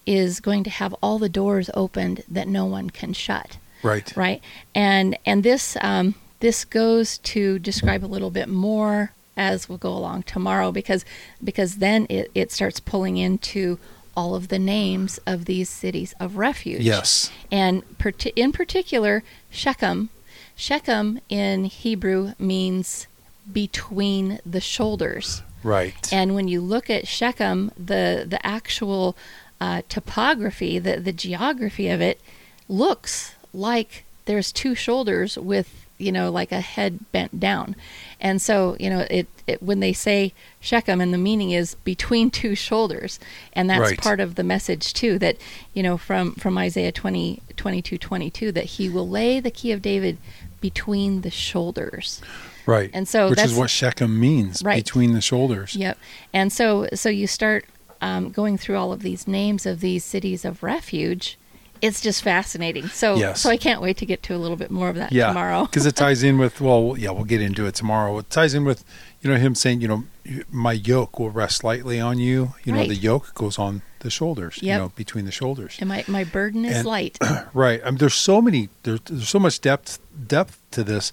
is 0.05 0.39
going 0.39 0.63
to 0.63 0.69
have 0.69 0.93
all 1.01 1.17
the 1.19 1.29
doors 1.29 1.69
opened 1.73 2.23
that 2.29 2.47
no 2.47 2.65
one 2.65 2.89
can 2.89 3.13
shut 3.13 3.57
Right. 3.83 4.11
right 4.17 4.41
and 4.75 5.17
and 5.25 5.43
this 5.43 5.77
um, 5.81 6.15
this 6.41 6.65
goes 6.65 7.17
to 7.19 7.57
describe 7.59 8.03
a 8.03 8.07
little 8.07 8.29
bit 8.31 8.49
more 8.49 9.13
as 9.37 9.69
we'll 9.69 9.77
go 9.77 9.93
along 9.93 10.23
tomorrow 10.23 10.71
because 10.71 11.05
because 11.43 11.77
then 11.77 12.05
it, 12.09 12.29
it 12.35 12.51
starts 12.51 12.79
pulling 12.81 13.15
into 13.17 13.79
all 14.15 14.35
of 14.35 14.49
the 14.49 14.59
names 14.59 15.19
of 15.25 15.45
these 15.45 15.69
cities 15.69 16.13
of 16.19 16.35
refuge 16.35 16.81
Yes. 16.81 17.31
and 17.51 17.81
parti- 17.97 18.33
in 18.35 18.51
particular 18.51 19.23
Shechem 19.49 20.09
Shechem 20.55 21.19
in 21.29 21.63
Hebrew 21.65 22.33
means 22.37 23.07
between 23.51 24.39
the 24.45 24.61
shoulders 24.61 25.41
Right. 25.63 26.11
and 26.11 26.35
when 26.35 26.47
you 26.47 26.59
look 26.59 26.89
at 26.89 27.07
Shechem, 27.07 27.71
the 27.77 28.25
the 28.27 28.45
actual 28.45 29.15
uh, 29.61 29.83
topography, 29.89 30.79
the 30.79 30.97
the 30.99 31.13
geography 31.13 31.87
of 31.87 32.01
it, 32.01 32.19
looks 32.67 33.35
like 33.53 34.03
there's 34.25 34.51
two 34.51 34.73
shoulders 34.75 35.37
with 35.37 35.80
you 36.01 36.11
know 36.11 36.31
like 36.31 36.51
a 36.51 36.59
head 36.61 36.99
bent 37.11 37.39
down, 37.39 37.75
and 38.19 38.41
so 38.41 38.75
you 38.79 38.89
know 38.89 39.05
it, 39.09 39.27
it 39.47 39.61
when 39.61 39.79
they 39.79 39.93
say 39.93 40.33
Shechem, 40.59 40.99
and 41.01 41.13
the 41.13 41.17
meaning 41.17 41.51
is 41.51 41.75
between 41.83 42.29
two 42.41 42.55
shoulders, 42.55 43.19
and 43.53 43.69
that's 43.69 43.79
Right. 43.81 43.97
part 44.01 44.19
of 44.19 44.35
the 44.35 44.43
message 44.43 44.93
too 44.93 45.19
that 45.19 45.37
you 45.73 45.83
know 45.83 45.97
from 45.97 46.33
from 46.35 46.57
Isaiah 46.57 46.91
20, 46.91 47.41
22, 47.55 47.97
22, 47.97 48.51
that 48.51 48.65
he 48.65 48.89
will 48.89 49.07
lay 49.07 49.39
the 49.39 49.51
key 49.51 49.71
of 49.71 49.81
David 49.81 50.17
between 50.59 51.21
the 51.21 51.31
shoulders. 51.31 52.21
right. 52.65 52.89
and 52.93 53.07
so 53.07 53.29
which 53.29 53.39
is 53.41 53.53
what 53.55 53.69
Shechem 53.69 54.19
means 54.19 54.61
Right. 54.63 54.83
between 54.83 55.13
the 55.13 55.21
shoulders. 55.21 55.75
Yep. 55.75 55.97
And 56.33 56.51
so 56.53 56.87
so 56.93 57.09
you 57.09 57.27
start 57.27 57.65
um, 58.01 58.29
going 58.31 58.57
through 58.57 58.77
all 58.77 58.91
of 58.93 59.01
these 59.01 59.27
names 59.27 59.65
of 59.65 59.79
these 59.79 60.03
cities 60.03 60.43
of 60.45 60.63
refuge. 60.63 61.37
It's 61.81 61.99
just 62.01 62.21
fascinating. 62.23 62.87
So 62.89 63.15
Yes. 63.15 63.41
so 63.41 63.49
I 63.49 63.57
can't 63.57 63.81
wait 63.81 63.97
to 63.97 64.05
get 64.05 64.21
to 64.23 64.35
a 64.35 64.37
little 64.37 64.57
bit 64.57 64.69
more 64.71 64.89
of 64.89 64.95
that 64.95 65.11
yeah, 65.11 65.27
tomorrow. 65.27 65.65
because 65.65 65.85
it 65.85 65.95
ties 65.95 66.21
in 66.23 66.37
with 66.37 66.61
well, 66.61 66.95
yeah, 66.97 67.09
we'll 67.11 67.23
get 67.23 67.41
into 67.41 67.65
it 67.65 67.75
tomorrow. 67.75 68.17
It 68.19 68.29
ties 68.29 68.53
in 68.53 68.65
with 68.65 68.83
you 69.21 69.29
know 69.31 69.37
him 69.37 69.55
saying, 69.55 69.81
you 69.81 69.87
know, 69.87 70.03
my 70.51 70.73
yoke 70.73 71.19
will 71.19 71.29
rest 71.31 71.63
lightly 71.63 71.99
on 71.99 72.19
you. 72.19 72.53
You 72.63 72.73
know, 72.73 72.79
Right. 72.79 72.89
the 72.89 72.95
yoke 72.95 73.33
goes 73.33 73.57
on 73.57 73.81
the 73.99 74.09
shoulders. 74.09 74.59
You 74.61 74.73
know, 74.77 74.91
between 74.95 75.25
the 75.25 75.31
shoulders. 75.31 75.77
and 75.79 75.87
my, 75.89 76.03
my 76.07 76.23
burden 76.23 76.65
is 76.65 76.77
And- 76.77 76.87
light. 76.87 77.17
Right. 77.53 77.81
I 77.83 77.89
mean, 77.91 77.97
there's 77.97 78.13
so 78.15 78.41
many. 78.41 78.69
There's, 78.83 79.01
there's 79.01 79.29
so 79.29 79.39
much 79.39 79.59
depth 79.61 79.99
depth 80.27 80.57
to 80.71 80.83
this, 80.83 81.11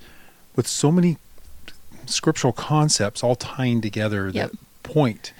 with 0.56 0.66
so 0.66 0.90
many 0.92 1.16
scriptural 2.06 2.52
concepts 2.52 3.22
all 3.22 3.36
tying 3.36 3.80
together 3.80 4.30
Yep. 4.32 4.50
that 4.52 4.58
point. 4.82 5.32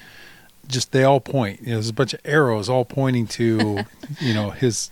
Just 0.67 0.93
they 0.93 1.05
all 1.05 1.21
point. 1.21 1.61
You 1.63 1.69
know, 1.69 1.73
there's 1.75 1.89
a 1.89 1.95
bunch 1.95 2.13
of 2.15 2.21
arrows 2.25 2.69
all 2.69 2.85
pointing 2.85 3.27
to, 3.29 3.85
you 4.21 4.35
know, 4.35 4.51
his. 4.51 4.91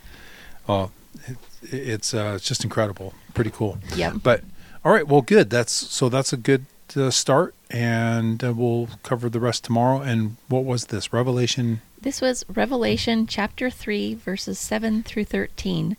Uh, 0.68 0.88
it, 1.26 1.36
it's 1.62 2.14
uh, 2.14 2.34
it's 2.36 2.44
just 2.44 2.64
incredible. 2.64 3.14
Pretty 3.34 3.50
cool. 3.50 3.78
Yeah. 3.94 4.14
But 4.22 4.42
all 4.84 4.92
right. 4.92 5.06
Well, 5.06 5.22
good. 5.22 5.50
That's 5.50 5.72
so 5.72 6.08
that's 6.08 6.32
a 6.32 6.36
good 6.36 6.66
uh, 6.96 7.10
start, 7.10 7.54
and 7.70 8.42
uh, 8.44 8.52
we'll 8.52 8.88
cover 9.02 9.28
the 9.28 9.40
rest 9.40 9.64
tomorrow. 9.64 10.00
And 10.00 10.36
what 10.48 10.64
was 10.64 10.86
this 10.86 11.12
Revelation? 11.12 11.80
This 12.00 12.20
was 12.20 12.44
Revelation 12.48 13.26
chapter 13.26 13.70
3, 13.70 14.14
verses 14.14 14.58
7 14.58 15.02
through 15.02 15.24
13. 15.24 15.96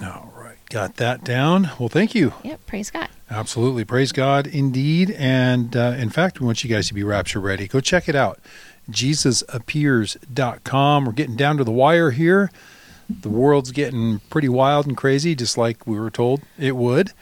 All 0.00 0.32
right. 0.36 0.56
Got 0.70 0.96
that 0.96 1.24
down. 1.24 1.70
Well, 1.78 1.88
thank 1.88 2.14
you. 2.14 2.32
Yep, 2.44 2.66
praise 2.66 2.90
God. 2.90 3.08
Absolutely. 3.30 3.84
Praise 3.84 4.12
God 4.12 4.46
indeed. 4.46 5.10
And 5.12 5.74
uh, 5.76 5.94
in 5.98 6.10
fact, 6.10 6.40
we 6.40 6.46
want 6.46 6.62
you 6.64 6.70
guys 6.70 6.88
to 6.88 6.94
be 6.94 7.02
rapture 7.02 7.40
ready. 7.40 7.66
Go 7.66 7.80
check 7.80 8.08
it 8.08 8.14
out. 8.14 8.38
JesusAppears.com. 8.90 11.04
We're 11.04 11.12
getting 11.12 11.36
down 11.36 11.58
to 11.58 11.64
the 11.64 11.70
wire 11.70 12.10
here. 12.10 12.50
The 13.20 13.28
world's 13.28 13.72
getting 13.72 14.20
pretty 14.30 14.48
wild 14.48 14.86
and 14.86 14.96
crazy, 14.96 15.34
just 15.34 15.58
like 15.58 15.84
we 15.86 15.98
were 15.98 16.10
told 16.10 16.42
it 16.58 16.76
would. 16.76 17.12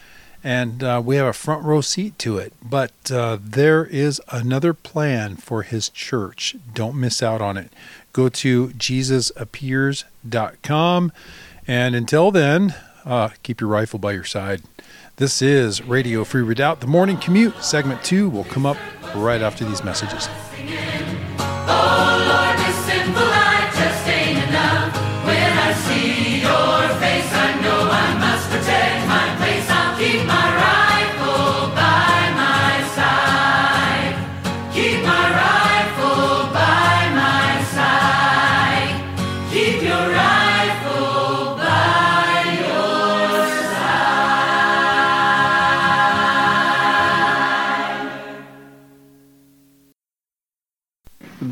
And 0.43 0.83
uh, 0.83 1.03
we 1.05 1.17
have 1.17 1.27
a 1.27 1.35
front 1.35 1.63
row 1.65 1.83
seat 1.83 2.19
to 2.21 2.39
it. 2.39 2.55
But 2.63 3.11
uh, 3.11 3.37
there 3.41 3.85
is 3.85 4.23
another 4.29 4.73
plan 4.73 5.37
for 5.37 5.61
his 5.63 5.91
church. 5.91 6.57
Don't 6.73 6.99
miss 6.99 7.23
out 7.23 7.43
on 7.43 7.59
it. 7.59 7.71
Go 8.13 8.29
to 8.31 8.69
JesusAppears.com. 8.69 11.13
And 11.67 11.95
until 11.95 12.31
then, 12.31 12.75
uh, 13.05 13.29
keep 13.43 13.61
your 13.61 13.69
rifle 13.69 13.99
by 13.99 14.13
your 14.13 14.25
side. 14.25 14.63
This 15.17 15.43
is 15.43 15.83
Radio 15.83 16.25
Free 16.25 16.41
Redoubt. 16.41 16.81
The 16.81 16.87
morning 16.87 17.19
commute, 17.19 17.63
segment 17.63 18.03
two, 18.03 18.31
will 18.31 18.45
come 18.45 18.65
up 18.65 18.79
right 19.15 19.43
after 19.43 19.67
these 19.67 19.85
messages. 19.85 20.31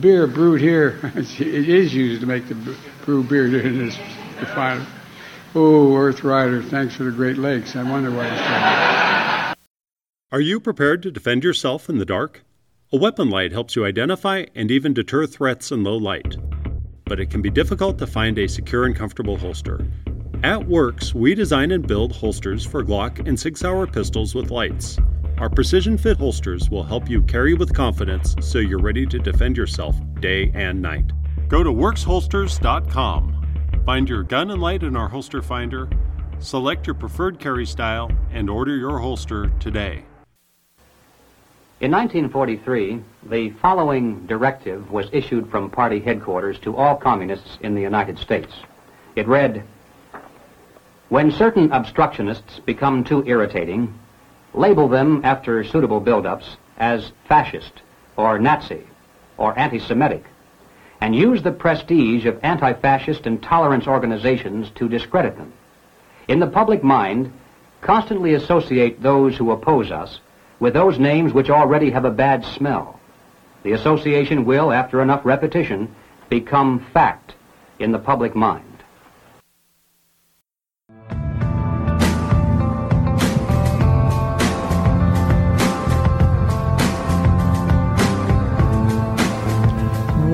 Beer 0.01 0.27
brewed 0.27 0.61
here, 0.61 0.99
it 1.15 1.41
is 1.41 1.95
used 1.95 2.21
to 2.21 2.27
make 2.27 2.49
the 2.49 2.55
brew 3.05 3.23
beer 3.23 3.47
in 3.67 3.79
this 3.79 3.99
refinery. 4.41 4.87
Oh, 5.55 5.97
Earth 5.97 6.25
Rider, 6.25 6.63
thanks 6.63 6.95
for 6.95 7.05
the 7.05 7.11
Great 7.11 7.39
Lakes. 7.39 7.75
I 7.75 7.83
wonder 7.83 8.11
why 8.11 8.27
it's. 8.27 9.59
Are 10.31 10.41
you 10.41 10.61
prepared 10.61 11.03
to 11.05 11.11
defend 11.11 11.43
yourself 11.43 11.89
in 11.89 11.99
the 11.99 12.05
dark? 12.05 12.43
A 12.93 12.99
weapon 12.99 13.31
light 13.31 13.53
helps 13.53 13.77
you 13.77 13.85
identify 13.85 14.45
and 14.55 14.71
even 14.71 14.93
deter 14.93 15.27
threats 15.27 15.73
in 15.73 15.85
low 15.85 15.97
light. 15.97 16.37
But 17.07 17.19
it 17.19 17.31
can 17.31 17.41
be 17.41 17.51
difficult 17.51 17.99
to 17.99 18.07
find 18.07 18.39
a 18.39 18.47
secure 18.47 18.85
and 18.85 18.95
comfortable 18.95 19.39
holster. 19.39 19.87
At 20.43 20.69
Works, 20.69 21.15
we 21.15 21.35
design 21.35 21.73
and 21.73 21.87
build 21.87 22.13
holsters 22.13 22.65
for 22.65 22.85
Glock 22.85 23.27
and 23.27 23.41
Sig 23.41 23.57
Sauer 23.57 23.87
pistols 23.87 24.35
with 24.35 24.51
lights. 24.51 24.99
Our 25.41 25.49
precision 25.49 25.97
fit 25.97 26.17
holsters 26.17 26.69
will 26.69 26.83
help 26.83 27.09
you 27.09 27.23
carry 27.23 27.55
with 27.55 27.73
confidence 27.73 28.35
so 28.41 28.59
you're 28.59 28.81
ready 28.81 29.07
to 29.07 29.21
defend 29.21 29.57
yourself 29.57 29.95
day 30.19 30.51
and 30.53 30.83
night. 30.83 31.13
Go 31.47 31.63
to 31.63 31.71
worksholsters.com. 31.71 33.83
Find 33.87 34.09
your 34.09 34.25
gun 34.25 34.51
and 34.51 34.61
light 34.61 34.83
in 34.83 34.97
our 34.97 35.09
holster 35.09 35.41
finder, 35.41 35.89
select 36.41 36.89
your 36.89 36.95
preferred 36.95 37.39
carry 37.39 37.67
style, 37.67 38.11
and 38.33 38.51
order 38.51 38.77
your 38.77 38.99
holster 38.99 39.53
today. 39.61 40.05
In 41.81 41.93
1943, 41.93 43.01
the 43.31 43.51
following 43.63 44.27
directive 44.27 44.91
was 44.91 45.07
issued 45.13 45.49
from 45.53 45.71
party 45.71 46.01
headquarters 46.01 46.59
to 46.61 46.77
all 46.77 46.97
communists 46.97 47.59
in 47.61 47.77
the 47.77 47.81
United 47.81 48.19
States. 48.19 48.53
It 49.15 49.29
read, 49.29 49.63
When 51.11 51.31
certain 51.31 51.71
obstructionists 51.71 52.59
become 52.59 53.05
too 53.05 53.23
irritating, 53.25 53.97
label 54.55 54.89
them 54.89 55.21
after 55.25 55.63
suitable 55.65 56.01
buildups 56.01 56.57
as 56.79 57.13
fascist 57.27 57.83
or 58.17 58.39
Nazi 58.39 58.87
or 59.37 59.59
anti-Semitic 59.59 60.25
and 61.01 61.15
use 61.15 61.43
the 61.43 61.53
prestige 61.53 62.27
of 62.27 62.41
anti-fascist 62.43 63.27
and 63.27 63.43
tolerance 63.43 63.87
organizations 63.87 64.71
to 64.71 64.89
discredit 64.89 65.37
them. 65.37 65.53
In 66.27 66.41
the 66.41 66.47
public 66.47 66.83
mind, 66.83 67.33
constantly 67.81 68.35
associate 68.35 69.01
those 69.01 69.37
who 69.37 69.53
oppose 69.53 69.91
us 69.91 70.21
with 70.59 70.75
those 70.75 70.99
names 70.99 71.33
which 71.33 71.51
already 71.51 71.91
have 71.91 72.05
a 72.05 72.11
bad 72.11 72.45
smell. 72.45 72.99
The 73.63 73.73
association 73.73 74.45
will, 74.45 74.73
after 74.73 75.01
enough 75.01 75.25
repetition, 75.25 75.95
become 76.29 76.85
fact 76.93 77.35
in 77.79 77.93
the 77.93 77.99
public 77.99 78.35
mind. 78.35 78.68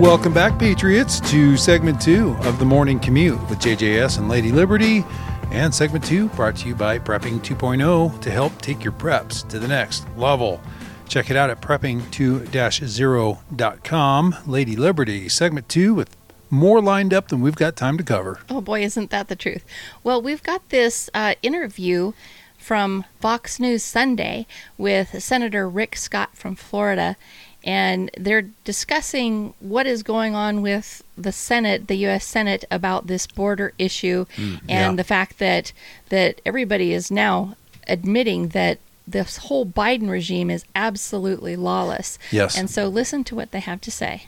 Welcome 0.05 0.35
back, 0.35 0.59
Patriots, 0.59 1.19
to 1.31 1.57
segment 1.57 1.99
two 1.99 2.37
of 2.43 2.59
the 2.59 2.67
morning 2.67 3.01
commute 3.01 3.41
with 3.49 3.59
JJS 3.59 4.19
and 4.19 4.29
Lady 4.29 4.53
Liberty. 4.53 5.03
And 5.51 5.75
segment 5.75 6.05
two 6.05 6.29
brought 6.29 6.57
to 6.57 6.69
you 6.69 6.75
by 6.75 6.99
Prepping 6.99 7.41
2.0 7.41 8.21
to 8.21 8.31
help 8.31 8.61
take 8.61 8.85
your 8.85 8.93
preps 8.93 9.49
to 9.49 9.59
the 9.59 9.67
next 9.67 10.07
level. 10.19 10.61
Check 11.09 11.31
it 11.31 11.39
out 11.39 11.49
at 11.49 11.63
prepping2-0.com. 11.63 14.37
Lady 14.47 14.77
Liberty, 14.77 15.31
segment 15.31 15.71
two 15.71 15.95
with 15.95 16.15
more 16.51 16.83
lined 16.83 17.15
up 17.15 17.29
than 17.29 17.41
we've 17.41 17.57
got 17.57 17.75
time 17.75 17.97
to 17.97 18.05
cover. 18.05 18.41
Oh 18.51 18.61
boy, 18.61 18.83
isn't 18.83 19.09
that 19.09 19.29
the 19.29 19.37
truth? 19.37 19.65
Well, 20.03 20.21
we've 20.21 20.43
got 20.43 20.69
this 20.69 21.09
uh, 21.15 21.35
interview 21.43 22.13
from 22.59 23.07
Fox 23.21 23.59
News 23.59 23.83
Sunday 23.83 24.47
with 24.77 25.23
Senator 25.23 25.67
Rick 25.69 25.97
Scott 25.97 26.35
from 26.35 26.57
Florida. 26.57 27.17
And 27.65 28.11
they're 28.19 28.51
discussing 28.65 29.55
what 29.59 29.87
is 29.87 30.03
going 30.03 30.35
on 30.35 30.61
with 30.61 31.03
the 31.17 31.33
Senate, 31.33 31.89
the 31.89 31.97
U.S. 31.97 32.25
Senate, 32.25 32.65
about 32.71 33.07
this 33.07 33.27
border 33.27 33.73
issue, 33.79 34.27
mm, 34.37 34.61
and 34.69 34.69
yeah. 34.69 34.95
the 34.95 35.05
fact 35.05 35.39
that 35.39 35.73
that 36.11 36.41
everybody 36.45 36.93
is 36.93 37.11
now 37.11 37.57
admitting 37.89 38.49
that 38.49 38.79
this 39.07 39.39
whole 39.39 39.67
Biden 39.67 40.09
regime 40.11 40.51
is 40.51 40.65
absolutely 40.75 41.57
lawless. 41.57 42.19
Yes. 42.31 42.57
And 42.57 42.71
so 42.71 42.89
listen 42.89 43.25
to 43.25 43.35
what 43.35 43.51
they 43.51 43.61
have 43.61 43.81
to 43.83 43.91
say. 43.91 44.27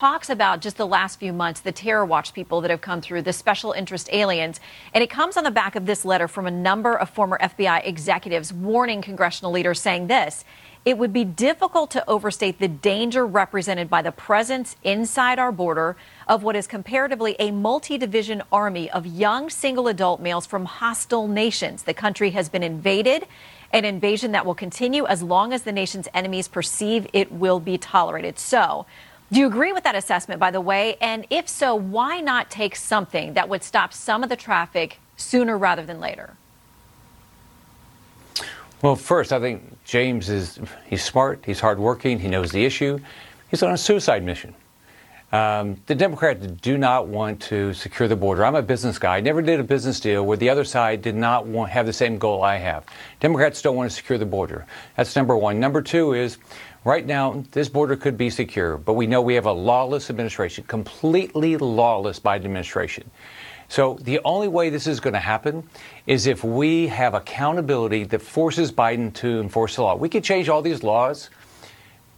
talks 0.00 0.28
about 0.28 0.60
just 0.60 0.76
the 0.76 0.86
last 0.86 1.18
few 1.20 1.32
months, 1.32 1.60
the 1.60 1.72
terror 1.72 2.04
watch 2.04 2.34
people 2.34 2.60
that 2.60 2.70
have 2.70 2.80
come 2.80 3.00
through, 3.00 3.22
the 3.22 3.32
special 3.32 3.72
interest 3.72 4.08
aliens. 4.12 4.60
And 4.92 5.02
it 5.02 5.08
comes 5.08 5.36
on 5.36 5.44
the 5.44 5.50
back 5.50 5.76
of 5.76 5.86
this 5.86 6.04
letter 6.04 6.26
from 6.28 6.46
a 6.46 6.50
number 6.50 6.94
of 6.94 7.08
former 7.08 7.38
FBI 7.40 7.86
executives 7.86 8.52
warning 8.52 9.00
congressional 9.00 9.52
leaders, 9.52 9.80
saying 9.80 10.08
this 10.08 10.44
it 10.84 10.98
would 10.98 11.12
be 11.12 11.24
difficult 11.24 11.90
to 11.92 12.08
overstate 12.08 12.58
the 12.58 12.68
danger 12.68 13.24
represented 13.26 13.88
by 13.88 14.02
the 14.02 14.10
presence 14.10 14.76
inside 14.82 15.38
our 15.38 15.52
border 15.52 15.96
of 16.26 16.42
what 16.42 16.56
is 16.56 16.66
comparatively 16.66 17.36
a 17.38 17.50
multi 17.52 17.96
division 17.96 18.42
army 18.50 18.90
of 18.90 19.06
young 19.06 19.48
single 19.48 19.86
adult 19.86 20.20
males 20.20 20.46
from 20.46 20.64
hostile 20.64 21.28
nations. 21.28 21.84
The 21.84 21.94
country 21.94 22.30
has 22.30 22.48
been 22.48 22.62
invaded 22.62 23.26
an 23.72 23.84
invasion 23.84 24.32
that 24.32 24.44
will 24.44 24.54
continue 24.54 25.06
as 25.06 25.22
long 25.22 25.52
as 25.52 25.62
the 25.62 25.72
nation's 25.72 26.08
enemies 26.12 26.48
perceive 26.48 27.06
it 27.12 27.32
will 27.32 27.60
be 27.60 27.78
tolerated. 27.78 28.38
So, 28.38 28.86
do 29.32 29.40
you 29.40 29.46
agree 29.46 29.72
with 29.72 29.84
that 29.84 29.94
assessment, 29.94 30.40
by 30.40 30.50
the 30.50 30.60
way? 30.60 30.96
And 31.00 31.26
if 31.30 31.48
so, 31.48 31.74
why 31.74 32.20
not 32.20 32.50
take 32.50 32.76
something 32.76 33.32
that 33.32 33.48
would 33.48 33.62
stop 33.62 33.94
some 33.94 34.22
of 34.22 34.28
the 34.28 34.36
traffic 34.36 34.98
sooner 35.16 35.56
rather 35.56 35.86
than 35.86 36.00
later? 36.00 36.36
Well, 38.82 38.96
first, 38.96 39.32
I 39.32 39.38
think 39.38 39.84
James 39.84 40.28
is 40.28 40.58
he's 40.84 41.04
smart, 41.04 41.44
he's 41.46 41.60
hardworking, 41.60 42.18
he 42.18 42.26
knows 42.26 42.50
the 42.50 42.64
issue. 42.64 42.98
He's 43.48 43.62
on 43.62 43.72
a 43.72 43.78
suicide 43.78 44.24
mission. 44.24 44.56
Um, 45.30 45.80
the 45.86 45.94
Democrats 45.94 46.44
do 46.46 46.76
not 46.76 47.06
want 47.06 47.40
to 47.42 47.72
secure 47.74 48.08
the 48.08 48.16
border. 48.16 48.44
I'm 48.44 48.56
a 48.56 48.60
business 48.60 48.98
guy. 48.98 49.18
I 49.18 49.20
never 49.20 49.40
did 49.40 49.60
a 49.60 49.62
business 49.62 50.00
deal 50.00 50.26
where 50.26 50.36
the 50.36 50.50
other 50.50 50.64
side 50.64 51.00
did 51.00 51.14
not 51.14 51.46
want, 51.46 51.70
have 51.70 51.86
the 51.86 51.92
same 51.92 52.18
goal 52.18 52.42
I 52.42 52.56
have. 52.56 52.84
Democrats 53.20 53.62
don't 53.62 53.76
want 53.76 53.88
to 53.88 53.96
secure 53.96 54.18
the 54.18 54.26
border. 54.26 54.66
That's 54.96 55.14
number 55.14 55.36
one. 55.36 55.60
Number 55.60 55.80
two 55.80 56.12
is 56.14 56.38
right 56.84 57.06
now, 57.06 57.44
this 57.52 57.68
border 57.68 57.94
could 57.94 58.18
be 58.18 58.30
secure, 58.30 58.76
but 58.76 58.94
we 58.94 59.06
know 59.06 59.22
we 59.22 59.34
have 59.36 59.46
a 59.46 59.52
lawless 59.52 60.10
administration, 60.10 60.64
completely 60.64 61.56
lawless 61.56 62.18
Biden 62.18 62.44
administration. 62.46 63.08
So 63.72 63.96
the 64.02 64.20
only 64.26 64.48
way 64.48 64.68
this 64.68 64.86
is 64.86 65.00
going 65.00 65.14
to 65.14 65.18
happen 65.18 65.66
is 66.06 66.26
if 66.26 66.44
we 66.44 66.88
have 66.88 67.14
accountability 67.14 68.04
that 68.04 68.20
forces 68.20 68.70
Biden 68.70 69.14
to 69.14 69.40
enforce 69.40 69.76
the 69.76 69.82
law. 69.82 69.96
We 69.96 70.10
could 70.10 70.22
change 70.22 70.50
all 70.50 70.60
these 70.60 70.82
laws. 70.82 71.30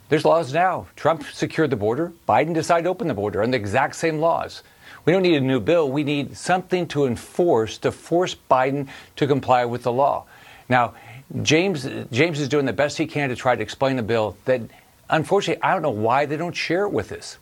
There's 0.08 0.24
laws 0.24 0.52
now. 0.52 0.88
Trump 0.96 1.22
secured 1.32 1.70
the 1.70 1.76
border. 1.76 2.12
Biden 2.28 2.54
decided 2.54 2.82
to 2.82 2.88
open 2.88 3.06
the 3.06 3.14
border 3.14 3.40
on 3.40 3.52
the 3.52 3.56
exact 3.56 3.94
same 3.94 4.18
laws. 4.18 4.64
We 5.04 5.12
don't 5.12 5.22
need 5.22 5.36
a 5.36 5.40
new 5.40 5.60
bill. 5.60 5.88
We 5.88 6.02
need 6.02 6.36
something 6.36 6.88
to 6.88 7.06
enforce 7.06 7.78
to 7.78 7.92
force 7.92 8.34
Biden 8.50 8.88
to 9.14 9.28
comply 9.28 9.64
with 9.64 9.84
the 9.84 9.92
law. 9.92 10.24
Now, 10.68 10.94
James 11.42 11.86
James 12.10 12.40
is 12.40 12.48
doing 12.48 12.66
the 12.66 12.72
best 12.72 12.98
he 12.98 13.06
can 13.06 13.28
to 13.28 13.36
try 13.36 13.54
to 13.54 13.62
explain 13.62 13.94
the 13.94 14.02
bill 14.02 14.36
that 14.46 14.60
unfortunately 15.08 15.62
I 15.62 15.72
don't 15.72 15.82
know 15.82 15.90
why 15.90 16.26
they 16.26 16.36
don't 16.36 16.56
share 16.56 16.84
it 16.84 16.90
with 16.90 17.12
us. 17.12 17.38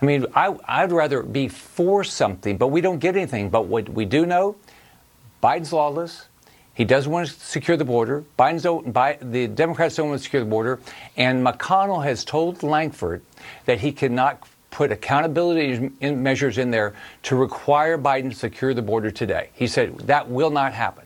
I 0.00 0.04
mean, 0.04 0.26
I, 0.34 0.54
I'd 0.66 0.92
rather 0.92 1.22
be 1.22 1.48
for 1.48 2.04
something, 2.04 2.56
but 2.56 2.68
we 2.68 2.80
don't 2.80 2.98
get 2.98 3.16
anything. 3.16 3.50
But 3.50 3.66
what 3.66 3.88
we 3.88 4.04
do 4.04 4.26
know, 4.26 4.56
Biden's 5.42 5.72
lawless. 5.72 6.28
He 6.74 6.84
doesn't 6.84 7.10
want 7.10 7.28
to 7.28 7.32
secure 7.32 7.78
the 7.78 7.86
border. 7.86 8.22
Biden's 8.38 8.92
Bi- 8.92 9.18
the 9.22 9.46
Democrats 9.46 9.96
don't 9.96 10.10
want 10.10 10.20
to 10.20 10.24
secure 10.24 10.44
the 10.44 10.50
border. 10.50 10.78
And 11.16 11.44
McConnell 11.44 12.04
has 12.04 12.22
told 12.22 12.62
Langford 12.62 13.22
that 13.64 13.80
he 13.80 13.92
cannot 13.92 14.46
put 14.70 14.92
accountability 14.92 15.90
measures 16.02 16.58
in 16.58 16.70
there 16.70 16.94
to 17.22 17.34
require 17.34 17.96
Biden 17.96 18.28
to 18.28 18.36
secure 18.36 18.74
the 18.74 18.82
border 18.82 19.10
today. 19.10 19.48
He 19.54 19.66
said 19.66 19.96
that 20.00 20.28
will 20.28 20.50
not 20.50 20.74
happen. 20.74 21.05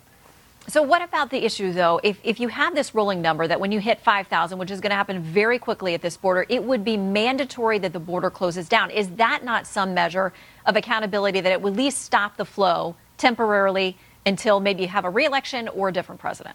So, 0.68 0.82
what 0.82 1.02
about 1.02 1.30
the 1.30 1.44
issue, 1.44 1.72
though? 1.72 2.00
If, 2.02 2.20
if 2.22 2.38
you 2.38 2.48
have 2.48 2.74
this 2.74 2.94
rolling 2.94 3.22
number 3.22 3.48
that 3.48 3.58
when 3.58 3.72
you 3.72 3.80
hit 3.80 4.00
5,000, 4.00 4.58
which 4.58 4.70
is 4.70 4.80
going 4.80 4.90
to 4.90 4.96
happen 4.96 5.20
very 5.20 5.58
quickly 5.58 5.94
at 5.94 6.02
this 6.02 6.16
border, 6.16 6.46
it 6.48 6.62
would 6.62 6.84
be 6.84 6.96
mandatory 6.96 7.78
that 7.78 7.92
the 7.92 7.98
border 7.98 8.30
closes 8.30 8.68
down. 8.68 8.90
Is 8.90 9.08
that 9.16 9.42
not 9.42 9.66
some 9.66 9.94
measure 9.94 10.32
of 10.66 10.76
accountability 10.76 11.40
that 11.40 11.50
it 11.50 11.60
would 11.60 11.72
at 11.72 11.76
least 11.76 12.02
stop 12.02 12.36
the 12.36 12.44
flow 12.44 12.94
temporarily 13.16 13.96
until 14.26 14.60
maybe 14.60 14.82
you 14.82 14.88
have 14.88 15.04
a 15.04 15.10
reelection 15.10 15.66
or 15.68 15.88
a 15.88 15.92
different 15.92 16.20
president? 16.20 16.54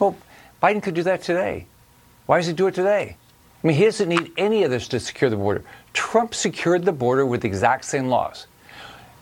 Well, 0.00 0.16
Biden 0.62 0.82
could 0.82 0.94
do 0.94 1.02
that 1.04 1.22
today. 1.22 1.66
Why 2.26 2.38
does 2.38 2.46
he 2.46 2.54
do 2.54 2.66
it 2.66 2.74
today? 2.74 3.16
I 3.62 3.66
mean, 3.66 3.76
he 3.76 3.84
doesn't 3.84 4.08
need 4.08 4.32
any 4.36 4.64
of 4.64 4.70
this 4.70 4.88
to 4.88 5.00
secure 5.00 5.30
the 5.30 5.36
border. 5.36 5.62
Trump 5.92 6.34
secured 6.34 6.84
the 6.84 6.92
border 6.92 7.24
with 7.24 7.42
the 7.42 7.48
exact 7.48 7.84
same 7.84 8.08
laws. 8.08 8.46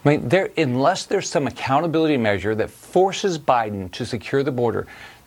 I 0.05 0.09
mean, 0.09 0.29
there, 0.29 0.51
unless 0.57 1.07
there's 1.07 1.29
some 1.29 1.47
accountability 1.47 2.17
measure 2.17 2.55
that 2.57 2.71
forces 2.71 3.39
Biden 3.39 3.91
to 3.93 4.05
secure 4.05 4.43
the 4.43 4.51
border, 4.51 4.87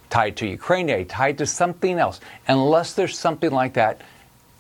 tied 0.09 0.35
to 0.37 0.47
Ukraine 0.47 0.89
aid, 0.89 1.09
tied 1.09 1.37
to 1.37 1.45
something 1.45 1.97
else, 1.97 2.19
unless 2.47 2.93
there's 2.93 3.17
something 3.17 3.51
like 3.51 3.73
that, 3.73 4.01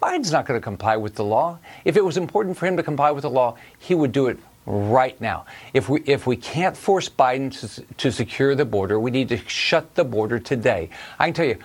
Biden's 0.01 0.31
not 0.31 0.45
going 0.45 0.59
to 0.59 0.63
comply 0.63 0.97
with 0.97 1.15
the 1.15 1.23
law. 1.23 1.57
If 1.83 1.97
it 1.97 2.05
was 2.05 2.15
important 2.17 2.57
for 2.57 2.65
him 2.65 2.77
to 2.77 2.83
comply 2.83 3.11
with 3.11 3.23
the 3.23 3.29
law, 3.29 3.57
he 3.79 3.95
would 3.95 4.11
do 4.11 4.27
it 4.27 4.37
right 4.65 5.19
now. 5.19 5.45
If 5.73 5.89
we 5.89 6.01
if 6.05 6.25
we 6.27 6.35
can't 6.35 6.75
force 6.75 7.09
Biden 7.09 7.51
to, 7.59 7.81
to 7.97 8.11
secure 8.11 8.55
the 8.55 8.65
border, 8.65 8.99
we 8.99 9.11
need 9.11 9.29
to 9.29 9.37
shut 9.47 9.95
the 9.95 10.03
border 10.03 10.39
today. 10.39 10.89
I 11.19 11.25
can 11.25 11.33
tell 11.33 11.45
you, 11.45 11.57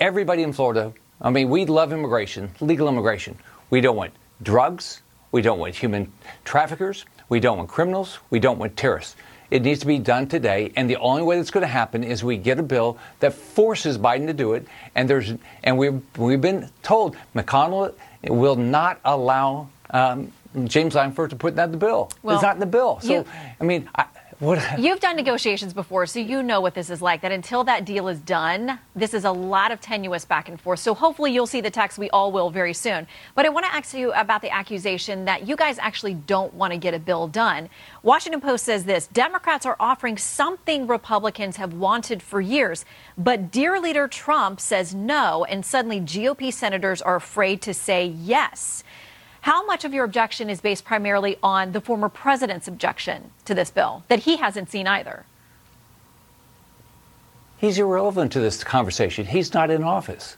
everybody 0.00 0.42
in 0.42 0.52
Florida, 0.52 0.92
I 1.20 1.30
mean, 1.30 1.48
we 1.48 1.66
love 1.66 1.92
immigration, 1.92 2.50
legal 2.60 2.88
immigration. 2.88 3.36
We 3.70 3.80
don't 3.80 3.96
want 3.96 4.12
drugs. 4.42 5.02
We 5.30 5.40
don't 5.40 5.58
want 5.58 5.74
human 5.74 6.12
traffickers. 6.44 7.06
We 7.32 7.40
don't 7.40 7.56
want 7.56 7.70
criminals. 7.70 8.18
We 8.28 8.40
don't 8.40 8.58
want 8.58 8.76
terrorists. 8.76 9.16
It 9.50 9.62
needs 9.62 9.80
to 9.80 9.86
be 9.86 9.98
done 9.98 10.26
today, 10.28 10.70
and 10.76 10.88
the 10.88 10.96
only 10.96 11.22
way 11.22 11.38
that's 11.38 11.50
going 11.50 11.62
to 11.62 11.66
happen 11.66 12.04
is 12.04 12.22
we 12.22 12.36
get 12.36 12.58
a 12.58 12.62
bill 12.62 12.98
that 13.20 13.32
forces 13.32 13.96
Biden 13.96 14.26
to 14.26 14.34
do 14.34 14.52
it. 14.52 14.66
And 14.94 15.08
there's 15.08 15.32
and 15.64 15.78
we've 15.78 16.02
we've 16.18 16.42
been 16.42 16.68
told 16.82 17.16
McConnell 17.34 17.94
will 18.24 18.56
not 18.56 19.00
allow 19.06 19.70
um, 19.88 20.30
James 20.64 20.94
Langford 20.94 21.30
to 21.30 21.36
put 21.36 21.56
that 21.56 21.64
in 21.64 21.70
the 21.72 21.78
bill. 21.78 22.10
Well, 22.22 22.34
it's 22.36 22.42
not 22.42 22.52
in 22.56 22.60
the 22.60 22.66
bill. 22.66 23.00
So 23.00 23.12
you- 23.20 23.24
I 23.58 23.64
mean, 23.64 23.88
I, 23.94 24.04
You've 24.78 24.98
done 24.98 25.14
negotiations 25.14 25.72
before, 25.72 26.04
so 26.06 26.18
you 26.18 26.42
know 26.42 26.60
what 26.60 26.74
this 26.74 26.90
is 26.90 27.00
like. 27.00 27.20
That 27.20 27.30
until 27.30 27.62
that 27.62 27.84
deal 27.84 28.08
is 28.08 28.18
done, 28.18 28.80
this 28.96 29.14
is 29.14 29.24
a 29.24 29.30
lot 29.30 29.70
of 29.70 29.80
tenuous 29.80 30.24
back 30.24 30.48
and 30.48 30.60
forth. 30.60 30.80
So 30.80 30.94
hopefully 30.94 31.30
you'll 31.32 31.46
see 31.46 31.60
the 31.60 31.70
text. 31.70 31.96
We 31.96 32.10
all 32.10 32.32
will 32.32 32.50
very 32.50 32.74
soon. 32.74 33.06
But 33.36 33.46
I 33.46 33.50
want 33.50 33.66
to 33.66 33.72
ask 33.72 33.94
you 33.94 34.12
about 34.14 34.42
the 34.42 34.50
accusation 34.50 35.26
that 35.26 35.46
you 35.46 35.54
guys 35.54 35.78
actually 35.78 36.14
don't 36.14 36.52
want 36.54 36.72
to 36.72 36.76
get 36.76 36.92
a 36.92 36.98
bill 36.98 37.28
done. 37.28 37.68
Washington 38.02 38.40
Post 38.40 38.64
says 38.64 38.84
this 38.84 39.06
Democrats 39.06 39.64
are 39.64 39.76
offering 39.78 40.18
something 40.18 40.88
Republicans 40.88 41.56
have 41.58 41.74
wanted 41.74 42.20
for 42.20 42.40
years, 42.40 42.84
but 43.16 43.52
dear 43.52 43.78
leader 43.78 44.08
Trump 44.08 44.58
says 44.58 44.92
no, 44.92 45.44
and 45.44 45.64
suddenly 45.64 46.00
GOP 46.00 46.52
senators 46.52 47.00
are 47.00 47.14
afraid 47.14 47.62
to 47.62 47.72
say 47.72 48.06
yes. 48.06 48.82
How 49.42 49.66
much 49.66 49.84
of 49.84 49.92
your 49.92 50.04
objection 50.04 50.48
is 50.48 50.60
based 50.60 50.84
primarily 50.84 51.36
on 51.42 51.72
the 51.72 51.80
former 51.80 52.08
president's 52.08 52.68
objection 52.68 53.32
to 53.44 53.54
this 53.54 53.70
bill 53.70 54.04
that 54.06 54.20
he 54.20 54.36
hasn't 54.36 54.70
seen 54.70 54.86
either? 54.86 55.26
He's 57.58 57.76
irrelevant 57.76 58.30
to 58.32 58.40
this 58.40 58.62
conversation. 58.62 59.26
He's 59.26 59.52
not 59.52 59.68
in 59.70 59.82
office. 59.82 60.36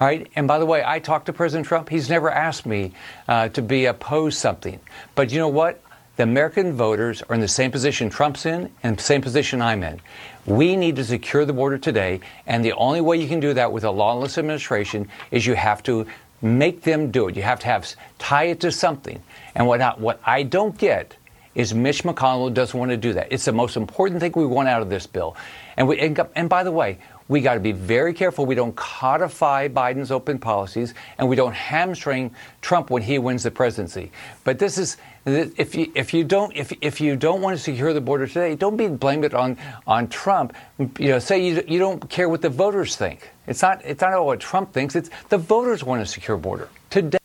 All 0.00 0.08
right. 0.08 0.30
And 0.34 0.48
by 0.48 0.58
the 0.58 0.64
way, 0.64 0.82
I 0.82 0.98
talked 0.98 1.26
to 1.26 1.32
President 1.34 1.66
Trump. 1.66 1.90
He's 1.90 2.08
never 2.08 2.30
asked 2.30 2.64
me 2.64 2.92
uh, 3.26 3.50
to 3.50 3.60
be 3.60 3.84
opposed 3.84 4.38
something. 4.38 4.80
But 5.14 5.30
you 5.30 5.38
know 5.38 5.48
what? 5.48 5.82
The 6.16 6.22
American 6.22 6.72
voters 6.72 7.22
are 7.28 7.34
in 7.34 7.42
the 7.42 7.48
same 7.48 7.70
position 7.70 8.08
Trump's 8.08 8.46
in 8.46 8.72
and 8.82 8.96
the 8.96 9.02
same 9.02 9.20
position 9.20 9.60
I'm 9.60 9.82
in. 9.82 10.00
We 10.46 10.74
need 10.74 10.96
to 10.96 11.04
secure 11.04 11.44
the 11.44 11.52
border 11.52 11.78
today, 11.78 12.20
and 12.46 12.64
the 12.64 12.72
only 12.72 13.00
way 13.00 13.18
you 13.18 13.28
can 13.28 13.40
do 13.40 13.54
that 13.54 13.70
with 13.70 13.84
a 13.84 13.90
lawless 13.90 14.38
administration 14.38 15.08
is 15.30 15.46
you 15.46 15.54
have 15.54 15.82
to 15.84 16.06
make 16.40 16.82
them 16.82 17.10
do 17.10 17.28
it. 17.28 17.36
You 17.36 17.42
have 17.42 17.60
to 17.60 17.66
have 17.66 17.94
tie 18.18 18.44
it 18.44 18.60
to 18.60 18.72
something. 18.72 19.22
And 19.54 19.66
what 19.66 19.80
I, 19.80 19.90
what 19.92 20.20
I 20.24 20.42
don't 20.42 20.76
get 20.78 21.16
is 21.54 21.74
Mitch 21.74 22.04
McConnell 22.04 22.54
doesn't 22.54 22.78
want 22.78 22.90
to 22.90 22.96
do 22.96 23.12
that. 23.14 23.28
It's 23.30 23.44
the 23.44 23.52
most 23.52 23.76
important 23.76 24.20
thing 24.20 24.32
we 24.36 24.46
want 24.46 24.68
out 24.68 24.82
of 24.82 24.88
this 24.88 25.06
bill. 25.06 25.36
And 25.76 25.88
we 25.88 25.98
and, 25.98 26.20
and 26.36 26.48
by 26.48 26.62
the 26.62 26.72
way, 26.72 26.98
we 27.28 27.40
got 27.40 27.54
to 27.54 27.60
be 27.60 27.72
very 27.72 28.12
careful 28.12 28.46
we 28.46 28.54
don't 28.54 28.74
codify 28.74 29.68
Biden's 29.68 30.10
open 30.10 30.38
policies 30.38 30.94
and 31.18 31.28
we 31.28 31.36
don't 31.36 31.54
hamstring 31.54 32.34
Trump 32.62 32.90
when 32.90 33.02
he 33.02 33.18
wins 33.18 33.42
the 33.42 33.50
presidency. 33.50 34.10
But 34.44 34.58
this 34.58 34.78
is 34.78 34.96
if 35.26 35.74
you 35.74 35.92
if 35.94 36.14
you 36.14 36.24
don't 36.24 36.56
if 36.56 36.72
if 36.80 37.00
you 37.00 37.16
don't 37.16 37.42
want 37.42 37.56
to 37.56 37.62
secure 37.62 37.92
the 37.92 38.00
border 38.00 38.26
today, 38.26 38.54
don't 38.54 38.76
be 38.76 38.88
blame 38.88 39.24
it 39.24 39.34
on 39.34 39.58
on 39.86 40.08
Trump. 40.08 40.54
You 40.78 41.10
know, 41.10 41.18
say 41.18 41.46
you 41.46 41.62
you 41.68 41.78
don't 41.78 42.08
care 42.08 42.28
what 42.28 42.40
the 42.40 42.48
voters 42.48 42.96
think. 42.96 43.30
It's 43.46 43.62
not 43.62 43.84
it's 43.84 44.00
not 44.00 44.24
what 44.24 44.40
Trump 44.40 44.72
thinks. 44.72 44.96
It's 44.96 45.10
the 45.28 45.38
voters 45.38 45.84
want 45.84 46.02
a 46.02 46.06
secure 46.06 46.36
border 46.36 46.68
today. 46.90 47.17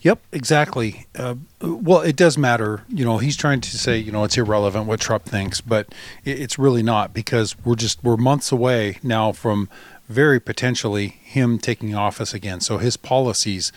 Yep, 0.00 0.20
exactly. 0.30 1.06
Uh, 1.16 1.34
well, 1.60 2.00
it 2.02 2.14
does 2.14 2.38
matter. 2.38 2.84
You 2.88 3.04
know, 3.04 3.18
he's 3.18 3.36
trying 3.36 3.60
to 3.62 3.76
say, 3.76 3.98
you 3.98 4.12
know, 4.12 4.24
it's 4.24 4.38
irrelevant 4.38 4.86
what 4.86 5.00
Trump 5.00 5.24
thinks, 5.24 5.60
but 5.60 5.92
it, 6.24 6.38
it's 6.40 6.58
really 6.58 6.82
not 6.82 7.12
because 7.12 7.56
we're 7.64 7.74
just 7.74 8.02
we're 8.04 8.16
months 8.16 8.52
away 8.52 8.98
now 9.02 9.32
from 9.32 9.68
very 10.08 10.40
potentially 10.40 11.08
him 11.08 11.58
taking 11.58 11.94
office 11.94 12.32
again. 12.32 12.60
So 12.60 12.78
his 12.78 12.96
policies, 12.96 13.72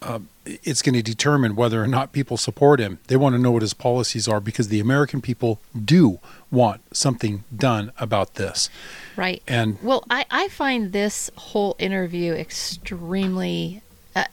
uh, 0.00 0.20
it's 0.46 0.80
going 0.80 0.94
to 0.94 1.02
determine 1.02 1.56
whether 1.56 1.82
or 1.82 1.88
not 1.88 2.12
people 2.12 2.36
support 2.36 2.78
him. 2.78 3.00
They 3.08 3.16
want 3.16 3.34
to 3.34 3.38
know 3.38 3.50
what 3.50 3.62
his 3.62 3.74
policies 3.74 4.28
are 4.28 4.40
because 4.40 4.68
the 4.68 4.80
American 4.80 5.20
people 5.20 5.60
do 5.84 6.20
want 6.50 6.80
something 6.96 7.44
done 7.54 7.92
about 7.98 8.34
this. 8.34 8.70
Right. 9.16 9.42
And 9.46 9.76
Well, 9.82 10.04
I, 10.08 10.24
I 10.30 10.48
find 10.48 10.92
this 10.92 11.30
whole 11.36 11.74
interview 11.78 12.32
extremely 12.32 13.82
uh, 14.16 14.24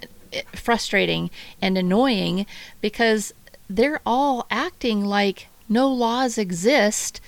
frustrating 0.53 1.29
and 1.61 1.77
annoying 1.77 2.45
because 2.81 3.33
they're 3.69 4.01
all 4.05 4.45
acting 4.49 5.03
like 5.03 5.47
no 5.67 5.87
laws 5.87 6.37
exist 6.37 7.19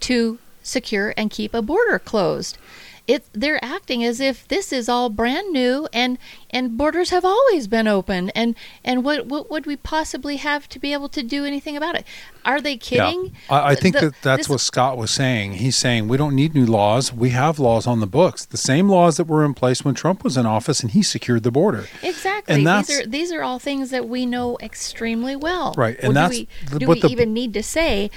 to 0.00 0.38
secure 0.62 1.14
and 1.16 1.30
keep 1.30 1.54
a 1.54 1.62
border 1.62 1.98
closed. 1.98 2.58
It, 3.06 3.24
they're 3.32 3.64
acting 3.64 4.02
as 4.02 4.18
if 4.20 4.48
this 4.48 4.72
is 4.72 4.88
all 4.88 5.10
brand 5.10 5.52
new 5.52 5.86
and 5.92 6.18
and 6.50 6.76
borders 6.76 7.10
have 7.10 7.24
always 7.24 7.68
been 7.68 7.86
open 7.86 8.30
and 8.30 8.56
and 8.84 9.04
what 9.04 9.26
what 9.26 9.48
would 9.48 9.64
we 9.64 9.76
possibly 9.76 10.36
have 10.38 10.68
to 10.70 10.78
be 10.80 10.92
able 10.92 11.08
to 11.10 11.22
do 11.22 11.44
anything 11.44 11.76
about 11.76 11.94
it 11.94 12.04
are 12.44 12.60
they 12.60 12.76
kidding 12.76 13.26
Yeah. 13.48 13.54
I, 13.56 13.70
I 13.70 13.74
think 13.76 13.94
The- 13.94 14.10
that 14.10 14.22
that's 14.22 14.48
what 14.48 14.60
Scott 14.60 14.96
was 14.98 15.10
saying. 15.12 15.54
He's 15.54 15.76
saying 15.76 16.08
we 16.08 16.16
don't 16.16 16.34
need 16.34 16.54
new 16.54 16.66
laws. 16.66 17.12
We 17.12 17.30
have 17.30 17.58
laws 17.58 17.86
on 17.86 18.00
the 18.00 18.06
books, 18.06 18.44
the 18.44 18.56
same 18.56 18.88
laws 18.88 19.16
that 19.18 19.24
were 19.24 19.44
in 19.44 19.54
place 19.54 19.84
when 19.84 19.94
Trump 19.94 20.22
was 20.24 20.36
in 20.36 20.46
office 20.46 20.80
and 20.80 20.90
he 20.92 21.02
secured 21.02 21.42
the 21.44 21.50
border. 21.50 21.86
Exactly. 22.02 22.54
And 22.54 22.66
these 22.66 22.90
are 23.00 23.06
these 23.06 23.30
are 23.32 23.42
all 23.42 23.58
things 23.58 23.90
that 23.90 24.08
we 24.08 24.26
know 24.26 24.58
extremely 24.60 25.34
well. 25.36 25.74
Right, 25.76 25.96
and 26.00 26.14
Well, 26.14 26.28
that's 26.28 26.38
do 26.38 26.46
we, 26.72 26.78
do 26.78 26.86
we 26.86 27.00
the- 27.00 27.08
even 27.08 27.32
need 27.32 27.52
to 27.54 27.62
say 27.62 28.10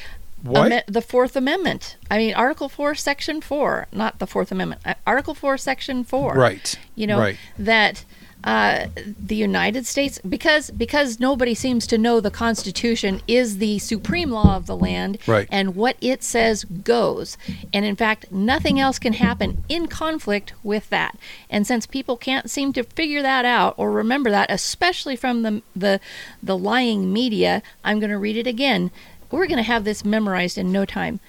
What? 0.44 0.72
ame- 0.72 0.82
the 0.88 1.02
Fourth 1.02 1.36
Amendment? 1.36 1.98
I 2.10 2.18
mean, 2.18 2.34
Article 2.34 2.70
Four, 2.70 2.96
Section 2.96 3.42
Four, 3.42 3.88
not 3.92 4.20
the 4.20 4.28
Fourth 4.28 4.52
Amendment. 4.52 4.82
uh, 4.86 4.94
Article 5.06 5.34
Four, 5.36 5.58
Section 5.58 6.04
Four. 6.04 6.34
Right, 6.34 6.76
You 6.96 7.08
know 7.08 7.20
right. 7.20 7.38
that 7.58 8.06
uh, 8.42 8.88
the 8.96 9.36
United 9.36 9.86
States, 9.86 10.18
because 10.28 10.72
because 10.72 11.20
nobody 11.20 11.54
seems 11.54 11.86
to 11.88 11.98
know 11.98 12.22
the 12.22 12.32
Constitution 12.32 13.20
is 13.28 13.58
the 13.58 13.80
supreme 13.80 14.32
law 14.32 14.56
of 14.56 14.66
the 14.66 14.78
land, 14.78 15.18
Right. 15.28 15.46
and 15.52 15.76
what 15.76 15.98
it 16.00 16.24
says 16.24 16.64
goes. 16.64 17.38
And 17.74 17.84
in 17.84 17.98
fact, 17.98 18.32
nothing 18.32 18.80
else 18.80 18.98
can 18.98 19.12
happen 19.12 19.66
in 19.68 19.88
conflict 19.88 20.54
with 20.64 20.90
that. 20.90 21.18
And 21.50 21.68
since 21.68 21.86
people 21.86 22.16
can't 22.16 22.50
seem 22.50 22.72
to 22.74 22.84
figure 22.84 23.22
that 23.22 23.44
out 23.44 23.74
or 23.76 23.92
remember 23.92 24.30
that, 24.32 24.50
especially 24.50 25.18
from 25.18 25.42
the 25.42 25.62
the, 25.76 26.00
the 26.42 26.58
lying 26.58 27.12
media, 27.12 27.62
I'm 27.84 28.00
going 28.00 28.10
to 28.10 28.18
read 28.18 28.38
it 28.38 28.48
again. 28.48 28.90
We're 29.32 29.48
going 29.48 29.58
to 29.58 29.64
have 29.64 29.84
this 29.84 30.04
memorized 30.04 30.58
in 30.58 30.72
no 30.72 30.86
time. 30.86 31.20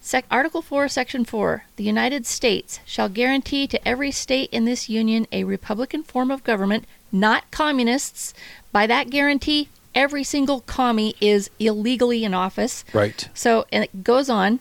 Sec- 0.00 0.24
Article 0.30 0.62
4, 0.62 0.88
Section 0.88 1.24
4 1.24 1.64
The 1.76 1.84
United 1.84 2.24
States 2.26 2.80
shall 2.86 3.08
guarantee 3.08 3.66
to 3.66 3.88
every 3.88 4.10
state 4.10 4.48
in 4.50 4.64
this 4.64 4.88
union 4.88 5.26
a 5.30 5.44
republican 5.44 6.02
form 6.02 6.30
of 6.30 6.44
government, 6.44 6.86
not 7.12 7.50
communists. 7.50 8.32
By 8.72 8.86
that 8.86 9.10
guarantee, 9.10 9.68
every 9.94 10.24
single 10.24 10.60
commie 10.60 11.14
is 11.20 11.50
illegally 11.58 12.24
in 12.24 12.32
office. 12.32 12.84
Right. 12.94 13.28
So, 13.34 13.66
and 13.70 13.84
it 13.84 14.04
goes 14.04 14.30
on, 14.30 14.60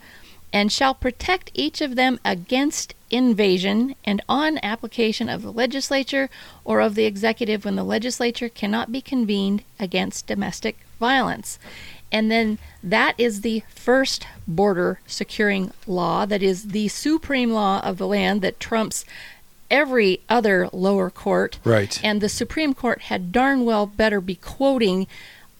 and 0.51 0.71
shall 0.71 0.93
protect 0.93 1.51
each 1.53 1.79
of 1.79 1.95
them 1.95 2.19
against 2.25 2.93
invasion 3.11 3.95
and 4.03 4.21
on 4.27 4.59
application 4.61 5.29
of 5.29 5.41
the 5.41 5.51
legislature 5.51 6.29
or 6.63 6.79
of 6.79 6.95
the 6.95 7.05
executive 7.05 7.65
when 7.65 7.75
the 7.75 7.83
legislature 7.83 8.49
cannot 8.49 8.91
be 8.91 9.01
convened 9.01 9.63
against 9.79 10.27
domestic 10.27 10.77
violence. 10.99 11.59
And 12.11 12.31
then 12.31 12.57
that 12.81 13.15
is 13.17 13.41
the 13.41 13.63
first 13.69 14.25
border 14.47 14.99
securing 15.05 15.71
law, 15.85 16.25
that 16.25 16.41
is 16.41 16.69
the 16.69 16.87
supreme 16.87 17.51
law 17.51 17.81
of 17.81 17.97
the 17.97 18.07
land 18.07 18.41
that 18.41 18.59
trumps 18.59 19.05
every 19.69 20.21
other 20.27 20.69
lower 20.71 21.09
court. 21.09 21.59
Right. 21.63 21.99
And 22.03 22.21
the 22.21 22.29
Supreme 22.29 22.73
Court 22.73 23.03
had 23.03 23.31
darn 23.31 23.65
well 23.65 23.85
better 23.85 24.21
be 24.21 24.35
quoting 24.35 25.07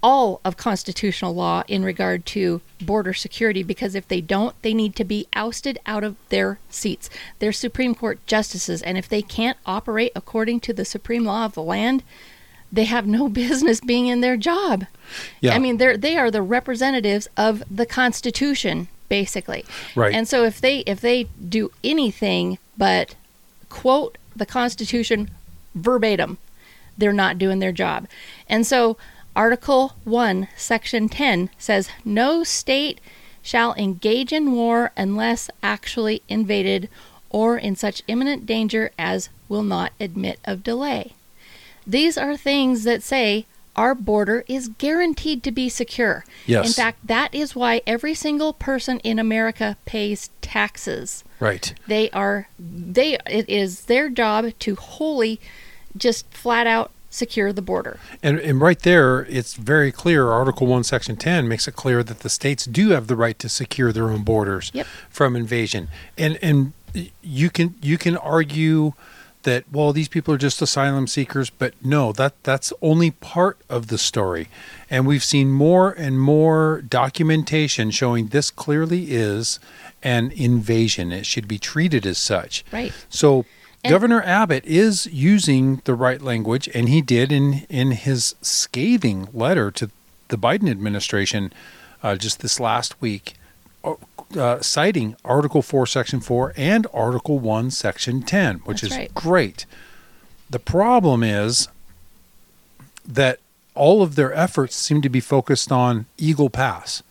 all 0.01 0.39
of 0.45 0.55
constitutional 0.55 1.35
law 1.35 1.63
in 1.67 1.83
regard 1.83 2.25
to 2.25 2.61
border 2.81 3.13
security 3.13 3.63
because 3.63 3.95
if 3.95 4.07
they 4.07 4.21
don't, 4.21 4.55
they 4.61 4.73
need 4.73 4.95
to 4.95 5.03
be 5.03 5.27
ousted 5.35 5.77
out 5.85 6.03
of 6.03 6.15
their 6.29 6.57
seats. 6.69 7.09
They're 7.39 7.51
Supreme 7.51 7.93
Court 7.93 8.25
justices, 8.25 8.81
and 8.81 8.97
if 8.97 9.09
they 9.09 9.21
can't 9.21 9.57
operate 9.65 10.13
according 10.15 10.61
to 10.61 10.73
the 10.73 10.85
supreme 10.85 11.25
law 11.25 11.45
of 11.45 11.53
the 11.53 11.63
land, 11.63 12.03
they 12.71 12.85
have 12.85 13.07
no 13.07 13.29
business 13.43 13.79
being 13.79 14.07
in 14.07 14.21
their 14.21 14.37
job. 14.37 14.85
Yeah. 15.41 15.55
I 15.55 15.59
mean, 15.59 15.77
they're 15.77 15.97
they 15.97 16.17
are 16.17 16.31
the 16.31 16.41
representatives 16.41 17.27
of 17.35 17.63
the 17.69 17.85
Constitution, 17.85 18.87
basically. 19.07 19.65
Right. 19.95 20.13
And 20.13 20.27
so 20.27 20.43
if 20.43 20.61
they 20.61 20.79
if 20.79 21.01
they 21.01 21.23
do 21.23 21.71
anything 21.83 22.57
but 22.77 23.15
quote 23.69 24.17
the 24.35 24.45
Constitution 24.45 25.29
verbatim, 25.75 26.37
they're 26.97 27.13
not 27.13 27.37
doing 27.37 27.59
their 27.59 27.71
job. 27.71 28.07
And 28.47 28.65
so 28.65 28.97
Article 29.35 29.93
1, 30.03 30.47
Section 30.57 31.07
10 31.07 31.49
says 31.57 31.89
no 32.03 32.43
state 32.43 32.99
shall 33.41 33.73
engage 33.75 34.33
in 34.33 34.51
war 34.51 34.91
unless 34.97 35.49
actually 35.63 36.21
invaded 36.27 36.89
or 37.29 37.57
in 37.57 37.75
such 37.75 38.03
imminent 38.07 38.45
danger 38.45 38.91
as 38.97 39.29
will 39.47 39.63
not 39.63 39.93
admit 39.99 40.39
of 40.45 40.63
delay. 40.63 41.13
These 41.89 42.17
are 42.17 42.37
things 42.37 42.83
that 42.83 43.01
say 43.01 43.47
our 43.75 43.95
border 43.95 44.43
is 44.47 44.67
guaranteed 44.77 45.41
to 45.43 45.51
be 45.51 45.69
secure. 45.69 46.23
Yes. 46.45 46.67
In 46.67 46.73
fact, 46.73 47.07
that 47.07 47.33
is 47.33 47.55
why 47.55 47.81
every 47.87 48.13
single 48.13 48.53
person 48.53 48.99
in 48.99 49.17
America 49.17 49.77
pays 49.85 50.29
taxes. 50.41 51.23
Right. 51.39 51.73
They 51.87 52.09
are 52.11 52.47
they 52.59 53.17
it 53.25 53.49
is 53.49 53.85
their 53.85 54.09
job 54.09 54.51
to 54.59 54.75
wholly 54.75 55.39
just 55.97 56.31
flat 56.31 56.67
out 56.67 56.91
secure 57.09 57.51
the 57.51 57.61
border. 57.61 57.99
And, 58.21 58.37
and 58.39 58.61
right 58.61 58.77
there, 58.79 59.25
it's 59.25 59.55
very 59.55 59.91
clear. 59.91 60.27
Article 60.27 60.67
1, 60.67 60.83
Section 60.83 61.15
10 61.15 61.47
makes 61.47 61.67
it 61.67 61.75
clear 61.75 62.03
that 62.03 62.19
the 62.19 62.29
states 62.29 62.65
do 62.65 62.89
have 62.89 63.07
the 63.07 63.15
right 63.15 63.39
to 63.39 63.49
secure 63.49 63.91
their 63.91 64.11
own 64.11 64.23
borders 64.23 64.69
Yep. 64.75 64.85
from 65.09 65.35
invasion. 65.35 65.87
And 66.17 66.37
and 66.41 66.73
you 67.21 67.49
can 67.49 67.75
you 67.81 67.97
can 67.97 68.17
argue 68.17 68.93
that 69.43 69.63
well 69.71 69.93
these 69.93 70.07
people 70.07 70.33
are 70.33 70.37
just 70.37 70.61
asylum 70.61 71.07
seekers, 71.07 71.49
but 71.49 71.73
no, 71.83 72.11
that 72.13 72.33
that's 72.43 72.73
only 72.81 73.11
part 73.11 73.57
of 73.69 73.87
the 73.87 73.97
story. 73.97 74.47
And 74.89 75.07
we've 75.07 75.23
seen 75.23 75.51
more 75.51 75.91
and 75.91 76.19
more 76.19 76.81
documentation 76.81 77.91
showing 77.91 78.27
this 78.27 78.51
clearly 78.51 79.11
is 79.11 79.59
an 80.03 80.31
invasion. 80.31 81.11
It 81.11 81.25
should 81.25 81.47
be 81.47 81.59
treated 81.59 82.05
as 82.05 82.17
such. 82.17 82.63
Right. 82.71 82.93
So 83.09 83.45
And- 83.83 83.91
Governor 83.91 84.21
Abbott 84.23 84.65
is 84.65 85.05
using 85.07 85.81
the 85.85 85.93
right 85.93 86.21
language, 86.21 86.67
and 86.73 86.89
he 86.89 87.01
did 87.01 87.31
in 87.31 87.65
in 87.69 87.91
his 87.91 88.35
scathing 88.41 89.29
letter 89.33 89.71
to 89.71 89.89
the 90.27 90.37
Biden 90.37 90.69
administration 90.69 91.51
uh, 92.03 92.15
just 92.15 92.41
this 92.41 92.59
last 92.59 93.01
week, 93.01 93.33
uh, 93.83 93.95
uh, 94.37 94.61
citing 94.61 95.15
Article 95.25 95.61
Four, 95.61 95.87
Section 95.87 96.19
Four, 96.19 96.53
and 96.55 96.85
Article 96.93 97.39
One, 97.39 97.71
Section 97.71 98.21
Ten, 98.21 98.57
which 98.59 98.81
That's 98.81 98.93
is 98.93 98.99
right. 98.99 99.13
great. 99.13 99.65
The 100.49 100.59
problem 100.59 101.23
is 101.23 101.67
that 103.07 103.39
all 103.75 104.01
of 104.01 104.15
their 104.15 104.33
efforts 104.33 104.75
seem 104.75 105.01
to 105.01 105.09
be 105.09 105.19
focused 105.19 105.71
on 105.71 106.05
Eagle 106.17 106.49
Pass, 106.49 107.01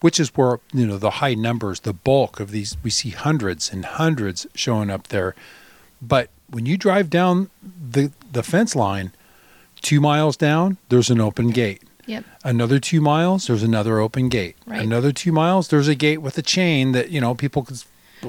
which 0.00 0.18
is 0.18 0.30
where 0.36 0.60
you 0.72 0.86
know 0.86 0.98
the 0.98 1.10
high 1.10 1.34
numbers, 1.34 1.80
the 1.80 1.92
bulk 1.92 2.40
of 2.40 2.50
these. 2.50 2.76
We 2.82 2.90
see 2.90 3.10
hundreds 3.10 3.72
and 3.72 3.84
hundreds 3.84 4.46
showing 4.54 4.90
up 4.90 5.08
there, 5.08 5.34
but 6.00 6.30
when 6.48 6.66
you 6.66 6.76
drive 6.76 7.10
down 7.10 7.50
the 7.62 8.10
the 8.30 8.42
fence 8.42 8.74
line, 8.74 9.12
two 9.80 10.00
miles 10.00 10.36
down, 10.36 10.78
there's 10.88 11.10
an 11.10 11.20
open 11.20 11.50
gate. 11.50 11.82
Yep. 12.06 12.24
Another 12.44 12.78
two 12.78 13.00
miles, 13.00 13.46
there's 13.46 13.62
another 13.62 13.98
open 13.98 14.28
gate. 14.28 14.56
Right. 14.66 14.82
Another 14.82 15.12
two 15.12 15.32
miles, 15.32 15.68
there's 15.68 15.88
a 15.88 15.94
gate 15.94 16.18
with 16.18 16.36
a 16.38 16.42
chain 16.42 16.92
that 16.92 17.10
you 17.10 17.20
know 17.20 17.34
people 17.34 17.62
could 17.62 17.82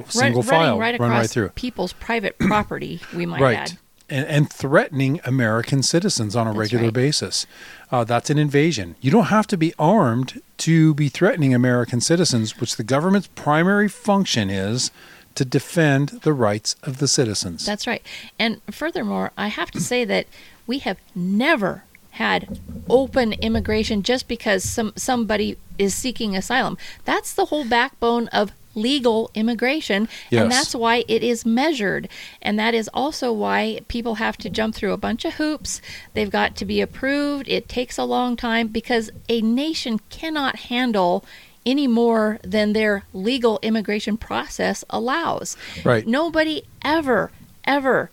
single 0.08 0.42
Run- 0.42 0.50
file 0.50 0.78
right 0.78 0.98
run 1.00 1.10
right 1.10 1.28
through. 1.30 1.48
people's 1.50 1.92
private 1.94 2.38
property, 2.40 3.00
we 3.14 3.24
might 3.26 3.40
right. 3.40 3.56
add. 3.58 3.78
And, 4.08 4.26
and 4.26 4.52
threatening 4.52 5.20
American 5.24 5.82
citizens 5.82 6.36
on 6.36 6.46
a 6.46 6.50
That's 6.50 6.58
regular 6.60 6.84
right. 6.84 6.92
basis. 6.92 7.44
Uh, 7.90 8.04
that's 8.04 8.30
an 8.30 8.38
invasion. 8.38 8.94
You 9.00 9.10
don't 9.10 9.24
have 9.24 9.48
to 9.48 9.56
be 9.56 9.74
armed 9.80 10.40
to 10.58 10.94
be 10.94 11.08
threatening 11.08 11.52
American 11.54 12.00
citizens, 12.00 12.60
which 12.60 12.76
the 12.76 12.84
government's 12.84 13.28
primary 13.34 13.88
function 13.88 14.48
is 14.48 14.92
to 15.34 15.44
defend 15.44 16.20
the 16.22 16.32
rights 16.32 16.76
of 16.84 16.98
the 16.98 17.08
citizens. 17.08 17.66
That's 17.66 17.86
right. 17.86 18.00
And 18.38 18.60
furthermore, 18.70 19.32
I 19.36 19.48
have 19.48 19.70
to 19.72 19.80
say 19.80 20.04
that 20.04 20.26
we 20.68 20.78
have 20.78 20.98
never 21.14 21.82
had 22.16 22.58
open 22.88 23.32
immigration 23.34 24.02
just 24.02 24.28
because 24.28 24.62
some 24.64 24.92
somebody 24.96 25.56
is 25.78 25.94
seeking 25.94 26.36
asylum. 26.36 26.76
That's 27.04 27.32
the 27.34 27.46
whole 27.46 27.64
backbone 27.64 28.28
of 28.28 28.52
legal 28.74 29.30
immigration 29.34 30.06
Yes. 30.30 30.42
and 30.42 30.52
that's 30.52 30.74
why 30.74 31.02
it 31.08 31.22
is 31.22 31.46
measured 31.46 32.10
and 32.42 32.58
that 32.58 32.74
is 32.74 32.90
also 32.92 33.32
why 33.32 33.80
people 33.88 34.16
have 34.16 34.36
to 34.36 34.50
jump 34.50 34.74
through 34.74 34.92
a 34.92 34.98
bunch 34.98 35.24
of 35.24 35.32
hoops 35.36 35.80
they've 36.12 36.30
got 36.30 36.54
to 36.56 36.66
be 36.66 36.82
approved 36.82 37.48
it 37.48 37.70
takes 37.70 37.96
a 37.96 38.04
long 38.04 38.36
time 38.36 38.68
because 38.68 39.10
a 39.30 39.40
nation 39.40 39.98
cannot 40.10 40.56
handle 40.68 41.24
any 41.64 41.86
more 41.86 42.38
than 42.44 42.74
their 42.74 43.04
legal 43.14 43.58
immigration 43.62 44.18
process 44.18 44.84
allows 44.90 45.56
Right. 45.82 46.06
nobody 46.06 46.62
ever 46.84 47.30
ever 47.64 48.10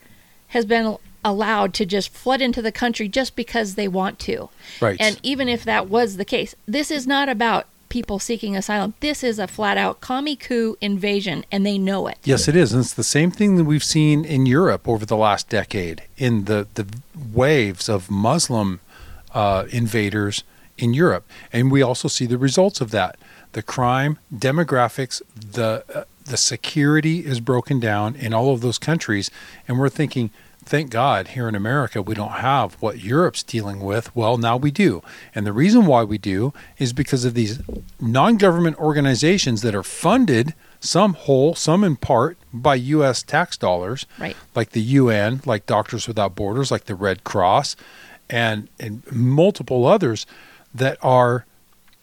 has 0.47 0.63
been 0.65 0.95
allowed 1.23 1.73
to 1.75 1.85
just 1.85 2.09
flood 2.09 2.41
into 2.41 2.61
the 2.61 2.71
country 2.71 3.07
just 3.07 3.35
because 3.35 3.75
they 3.75 3.87
want 3.87 4.19
to. 4.19 4.49
Right. 4.81 4.97
And 4.99 5.19
even 5.23 5.47
if 5.49 5.63
that 5.63 5.89
was 5.89 6.17
the 6.17 6.25
case, 6.25 6.55
this 6.67 6.91
is 6.91 7.07
not 7.07 7.29
about 7.29 7.67
people 7.93 8.17
seeking 8.17 8.57
asylum. 8.57 8.95
This 9.01 9.23
is 9.23 9.37
a 9.37 9.47
flat 9.47 9.77
out 9.77 10.01
commie 10.01 10.35
coup 10.35 10.75
invasion, 10.81 11.45
and 11.51 11.63
they 11.63 11.77
know 11.77 12.07
it. 12.07 12.17
Yes, 12.23 12.47
it 12.47 12.55
is. 12.55 12.73
And 12.73 12.81
it's 12.81 12.93
the 12.93 13.03
same 13.03 13.29
thing 13.29 13.55
that 13.57 13.65
we've 13.65 13.83
seen 13.83 14.25
in 14.25 14.47
Europe 14.47 14.89
over 14.89 15.05
the 15.05 15.15
last 15.15 15.47
decade 15.47 16.01
in 16.17 16.45
the, 16.45 16.67
the 16.73 16.87
waves 17.31 17.87
of 17.87 18.09
Muslim 18.09 18.79
uh, 19.31 19.65
invaders 19.69 20.43
in 20.75 20.95
Europe. 20.95 21.27
And 21.51 21.71
we 21.71 21.83
also 21.83 22.07
see 22.07 22.25
the 22.25 22.39
results 22.39 22.81
of 22.81 22.89
that. 22.91 23.15
The 23.51 23.61
crime, 23.61 24.17
demographics, 24.33 25.21
the, 25.35 25.83
uh, 25.93 26.05
the 26.25 26.37
security 26.37 27.19
is 27.19 27.39
broken 27.39 27.79
down 27.79 28.15
in 28.15 28.33
all 28.33 28.53
of 28.53 28.61
those 28.61 28.79
countries. 28.79 29.29
And 29.67 29.77
we're 29.77 29.89
thinking, 29.89 30.31
thank 30.65 30.89
God 30.89 31.29
here 31.29 31.47
in 31.47 31.55
America 31.55 32.01
we 32.01 32.15
don't 32.15 32.31
have 32.33 32.73
what 32.75 32.99
Europe's 32.99 33.43
dealing 33.43 33.79
with. 33.79 34.15
Well, 34.15 34.37
now 34.37 34.57
we 34.57 34.71
do. 34.71 35.01
And 35.35 35.45
the 35.45 35.53
reason 35.53 35.85
why 35.85 36.03
we 36.03 36.17
do 36.17 36.53
is 36.77 36.93
because 36.93 37.25
of 37.25 37.33
these 37.33 37.59
non 37.99 38.37
government 38.37 38.77
organizations 38.79 39.61
that 39.61 39.75
are 39.75 39.83
funded, 39.83 40.53
some 40.79 41.13
whole, 41.13 41.55
some 41.55 41.83
in 41.83 41.95
part, 41.95 42.37
by 42.53 42.75
U.S. 42.75 43.23
tax 43.23 43.57
dollars, 43.57 44.05
Right. 44.19 44.35
like 44.55 44.71
the 44.71 44.81
UN, 44.81 45.41
like 45.45 45.65
Doctors 45.65 46.07
Without 46.07 46.35
Borders, 46.35 46.71
like 46.71 46.85
the 46.85 46.95
Red 46.95 47.23
Cross, 47.23 47.75
and, 48.29 48.67
and 48.79 49.03
multiple 49.11 49.85
others 49.85 50.25
that 50.73 50.97
are 51.01 51.45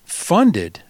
funded 0.04 0.82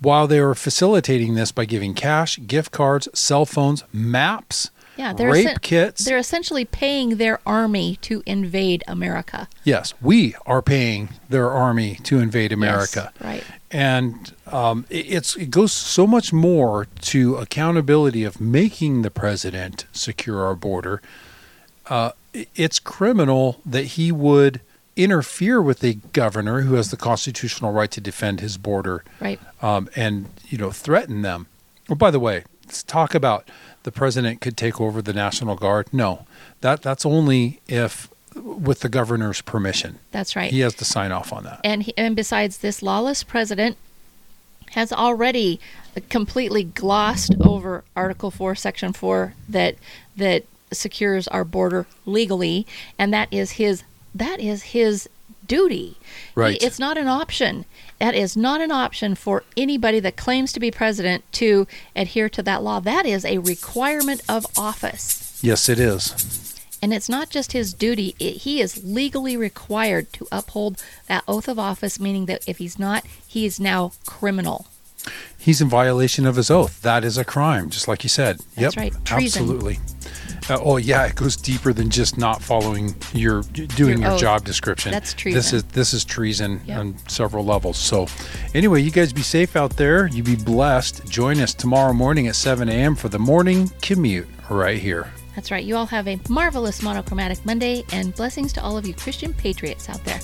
while 0.00 0.26
they 0.26 0.40
are 0.40 0.54
facilitating 0.54 1.34
this 1.34 1.52
by 1.52 1.64
giving 1.64 1.94
cash, 1.94 2.38
gift 2.46 2.72
cards, 2.72 3.08
cell 3.14 3.46
phones, 3.46 3.84
maps, 3.92 4.70
Yeah, 4.96 5.12
they're 5.12 5.30
rape 5.30 5.60
kits. 5.62 6.04
They're 6.04 6.18
essentially 6.18 6.64
paying 6.64 7.16
their 7.16 7.40
army 7.46 7.96
to 8.02 8.22
invade 8.26 8.84
America. 8.86 9.48
Yes, 9.64 9.94
we 10.02 10.34
are 10.46 10.60
paying 10.62 11.08
their 11.28 11.50
army 11.50 11.96
to 12.04 12.18
invade 12.18 12.52
America. 12.52 13.10
Yes, 13.14 13.24
right. 13.24 13.44
And 13.70 14.32
um, 14.46 14.84
it, 14.90 15.06
it's 15.08 15.34
it 15.36 15.50
goes 15.50 15.72
so 15.72 16.06
much 16.06 16.32
more 16.32 16.86
to 17.02 17.36
accountability 17.36 18.22
of 18.24 18.40
making 18.40 19.00
the 19.02 19.10
president 19.10 19.86
secure 19.92 20.44
our 20.44 20.54
border. 20.54 21.00
Uh, 21.86 22.12
it's 22.54 22.78
criminal 22.78 23.60
that 23.66 23.84
he 23.96 24.12
would 24.12 24.60
interfere 24.94 25.60
with 25.62 25.82
a 25.82 25.94
governor 25.94 26.60
who 26.62 26.74
has 26.74 26.90
the 26.90 26.96
constitutional 26.98 27.72
right 27.72 27.90
to 27.90 28.00
defend 28.00 28.40
his 28.40 28.58
border 28.58 29.02
Right. 29.20 29.40
um, 29.62 29.88
and 29.96 30.26
you 30.48 30.58
know 30.58 30.70
threaten 30.70 31.22
them. 31.22 31.46
Oh, 31.88 31.94
by 31.94 32.10
the 32.10 32.20
way, 32.20 32.44
let's 32.66 32.82
talk 32.82 33.14
about 33.14 33.48
the 33.84 33.92
president 33.92 34.40
could 34.40 34.56
take 34.56 34.80
over 34.80 35.02
the 35.02 35.12
National 35.12 35.56
Guard. 35.56 35.88
No, 35.92 36.26
that 36.60 36.82
that's 36.82 37.04
only 37.06 37.60
if 37.68 38.08
with 38.34 38.80
the 38.80 38.88
governor's 38.88 39.40
permission. 39.42 39.98
That's 40.10 40.34
right. 40.36 40.50
He 40.50 40.60
has 40.60 40.74
to 40.76 40.84
sign 40.84 41.12
off 41.12 41.32
on 41.32 41.44
that. 41.44 41.60
And 41.64 41.82
he, 41.82 41.94
and 41.98 42.16
besides, 42.16 42.58
this 42.58 42.82
lawless 42.82 43.22
president 43.22 43.76
has 44.70 44.92
already 44.92 45.60
completely 46.08 46.64
glossed 46.64 47.34
over 47.44 47.84
Article 47.94 48.30
Four, 48.30 48.54
Section 48.54 48.92
Four, 48.92 49.34
that 49.48 49.76
that 50.16 50.44
secures 50.72 51.28
our 51.28 51.44
border 51.44 51.86
legally, 52.06 52.66
and 52.98 53.12
that 53.12 53.28
is 53.30 53.52
his 53.52 53.82
that 54.14 54.40
is 54.40 54.62
his 54.62 55.08
duty. 55.46 55.96
Right. 56.34 56.58
He- 56.60 56.66
it's 56.66 56.78
not 56.78 56.96
an 56.96 57.08
option. 57.08 57.64
That 58.02 58.16
is 58.16 58.36
not 58.36 58.60
an 58.60 58.72
option 58.72 59.14
for 59.14 59.44
anybody 59.56 60.00
that 60.00 60.16
claims 60.16 60.52
to 60.54 60.58
be 60.58 60.72
president 60.72 61.22
to 61.34 61.68
adhere 61.94 62.28
to 62.30 62.42
that 62.42 62.60
law. 62.60 62.80
That 62.80 63.06
is 63.06 63.24
a 63.24 63.38
requirement 63.38 64.22
of 64.28 64.44
office. 64.58 65.38
Yes, 65.40 65.68
it 65.68 65.78
is. 65.78 66.58
And 66.82 66.92
it's 66.92 67.08
not 67.08 67.30
just 67.30 67.52
his 67.52 67.72
duty, 67.72 68.16
it, 68.18 68.38
he 68.38 68.60
is 68.60 68.82
legally 68.82 69.36
required 69.36 70.12
to 70.14 70.26
uphold 70.32 70.82
that 71.06 71.22
oath 71.28 71.46
of 71.46 71.60
office, 71.60 72.00
meaning 72.00 72.26
that 72.26 72.42
if 72.48 72.58
he's 72.58 72.76
not, 72.76 73.06
he 73.24 73.46
is 73.46 73.60
now 73.60 73.92
criminal. 74.04 74.66
He's 75.38 75.60
in 75.60 75.68
violation 75.68 76.26
of 76.26 76.34
his 76.34 76.50
oath. 76.50 76.82
That 76.82 77.04
is 77.04 77.16
a 77.16 77.24
crime, 77.24 77.70
just 77.70 77.86
like 77.86 78.02
you 78.02 78.08
said. 78.08 78.38
That's 78.56 78.74
yep, 78.74 78.76
right. 78.76 79.04
Treason. 79.04 79.42
absolutely. 79.42 79.78
Uh, 80.50 80.58
oh 80.62 80.76
yeah, 80.76 81.06
it 81.06 81.14
goes 81.14 81.36
deeper 81.36 81.72
than 81.72 81.88
just 81.90 82.18
not 82.18 82.42
following 82.42 82.94
your 83.12 83.42
doing 83.42 84.00
Your 84.00 84.10
your, 84.10 84.18
job 84.18 84.44
description. 84.44 84.92
That's 84.92 85.14
treason. 85.14 85.38
This 85.38 85.52
is 85.52 85.64
this 85.64 85.94
is 85.94 86.04
treason 86.04 86.60
Yep. 86.66 86.78
on 86.78 86.96
several 87.08 87.44
levels. 87.44 87.78
So, 87.78 88.06
anyway, 88.54 88.82
you 88.82 88.90
guys 88.90 89.12
be 89.12 89.22
safe 89.22 89.56
out 89.56 89.76
there. 89.76 90.06
You 90.08 90.22
be 90.22 90.36
blessed. 90.36 91.06
Join 91.08 91.40
us 91.40 91.54
tomorrow 91.54 91.92
morning 91.92 92.26
at 92.28 92.36
7 92.36 92.68
a.m. 92.68 92.94
for 92.96 93.08
the 93.08 93.18
morning 93.18 93.70
commute 93.80 94.28
right 94.50 94.78
here. 94.78 95.12
That's 95.34 95.50
right. 95.50 95.64
You 95.64 95.76
all 95.76 95.86
have 95.86 96.08
a 96.08 96.18
marvelous 96.28 96.82
monochromatic 96.82 97.44
Monday 97.46 97.84
and 97.92 98.14
blessings 98.14 98.52
to 98.54 98.62
all 98.62 98.76
of 98.76 98.86
you 98.86 98.94
Christian 98.94 99.32
patriots 99.32 99.88
out 99.88 100.04
there. 100.04 100.20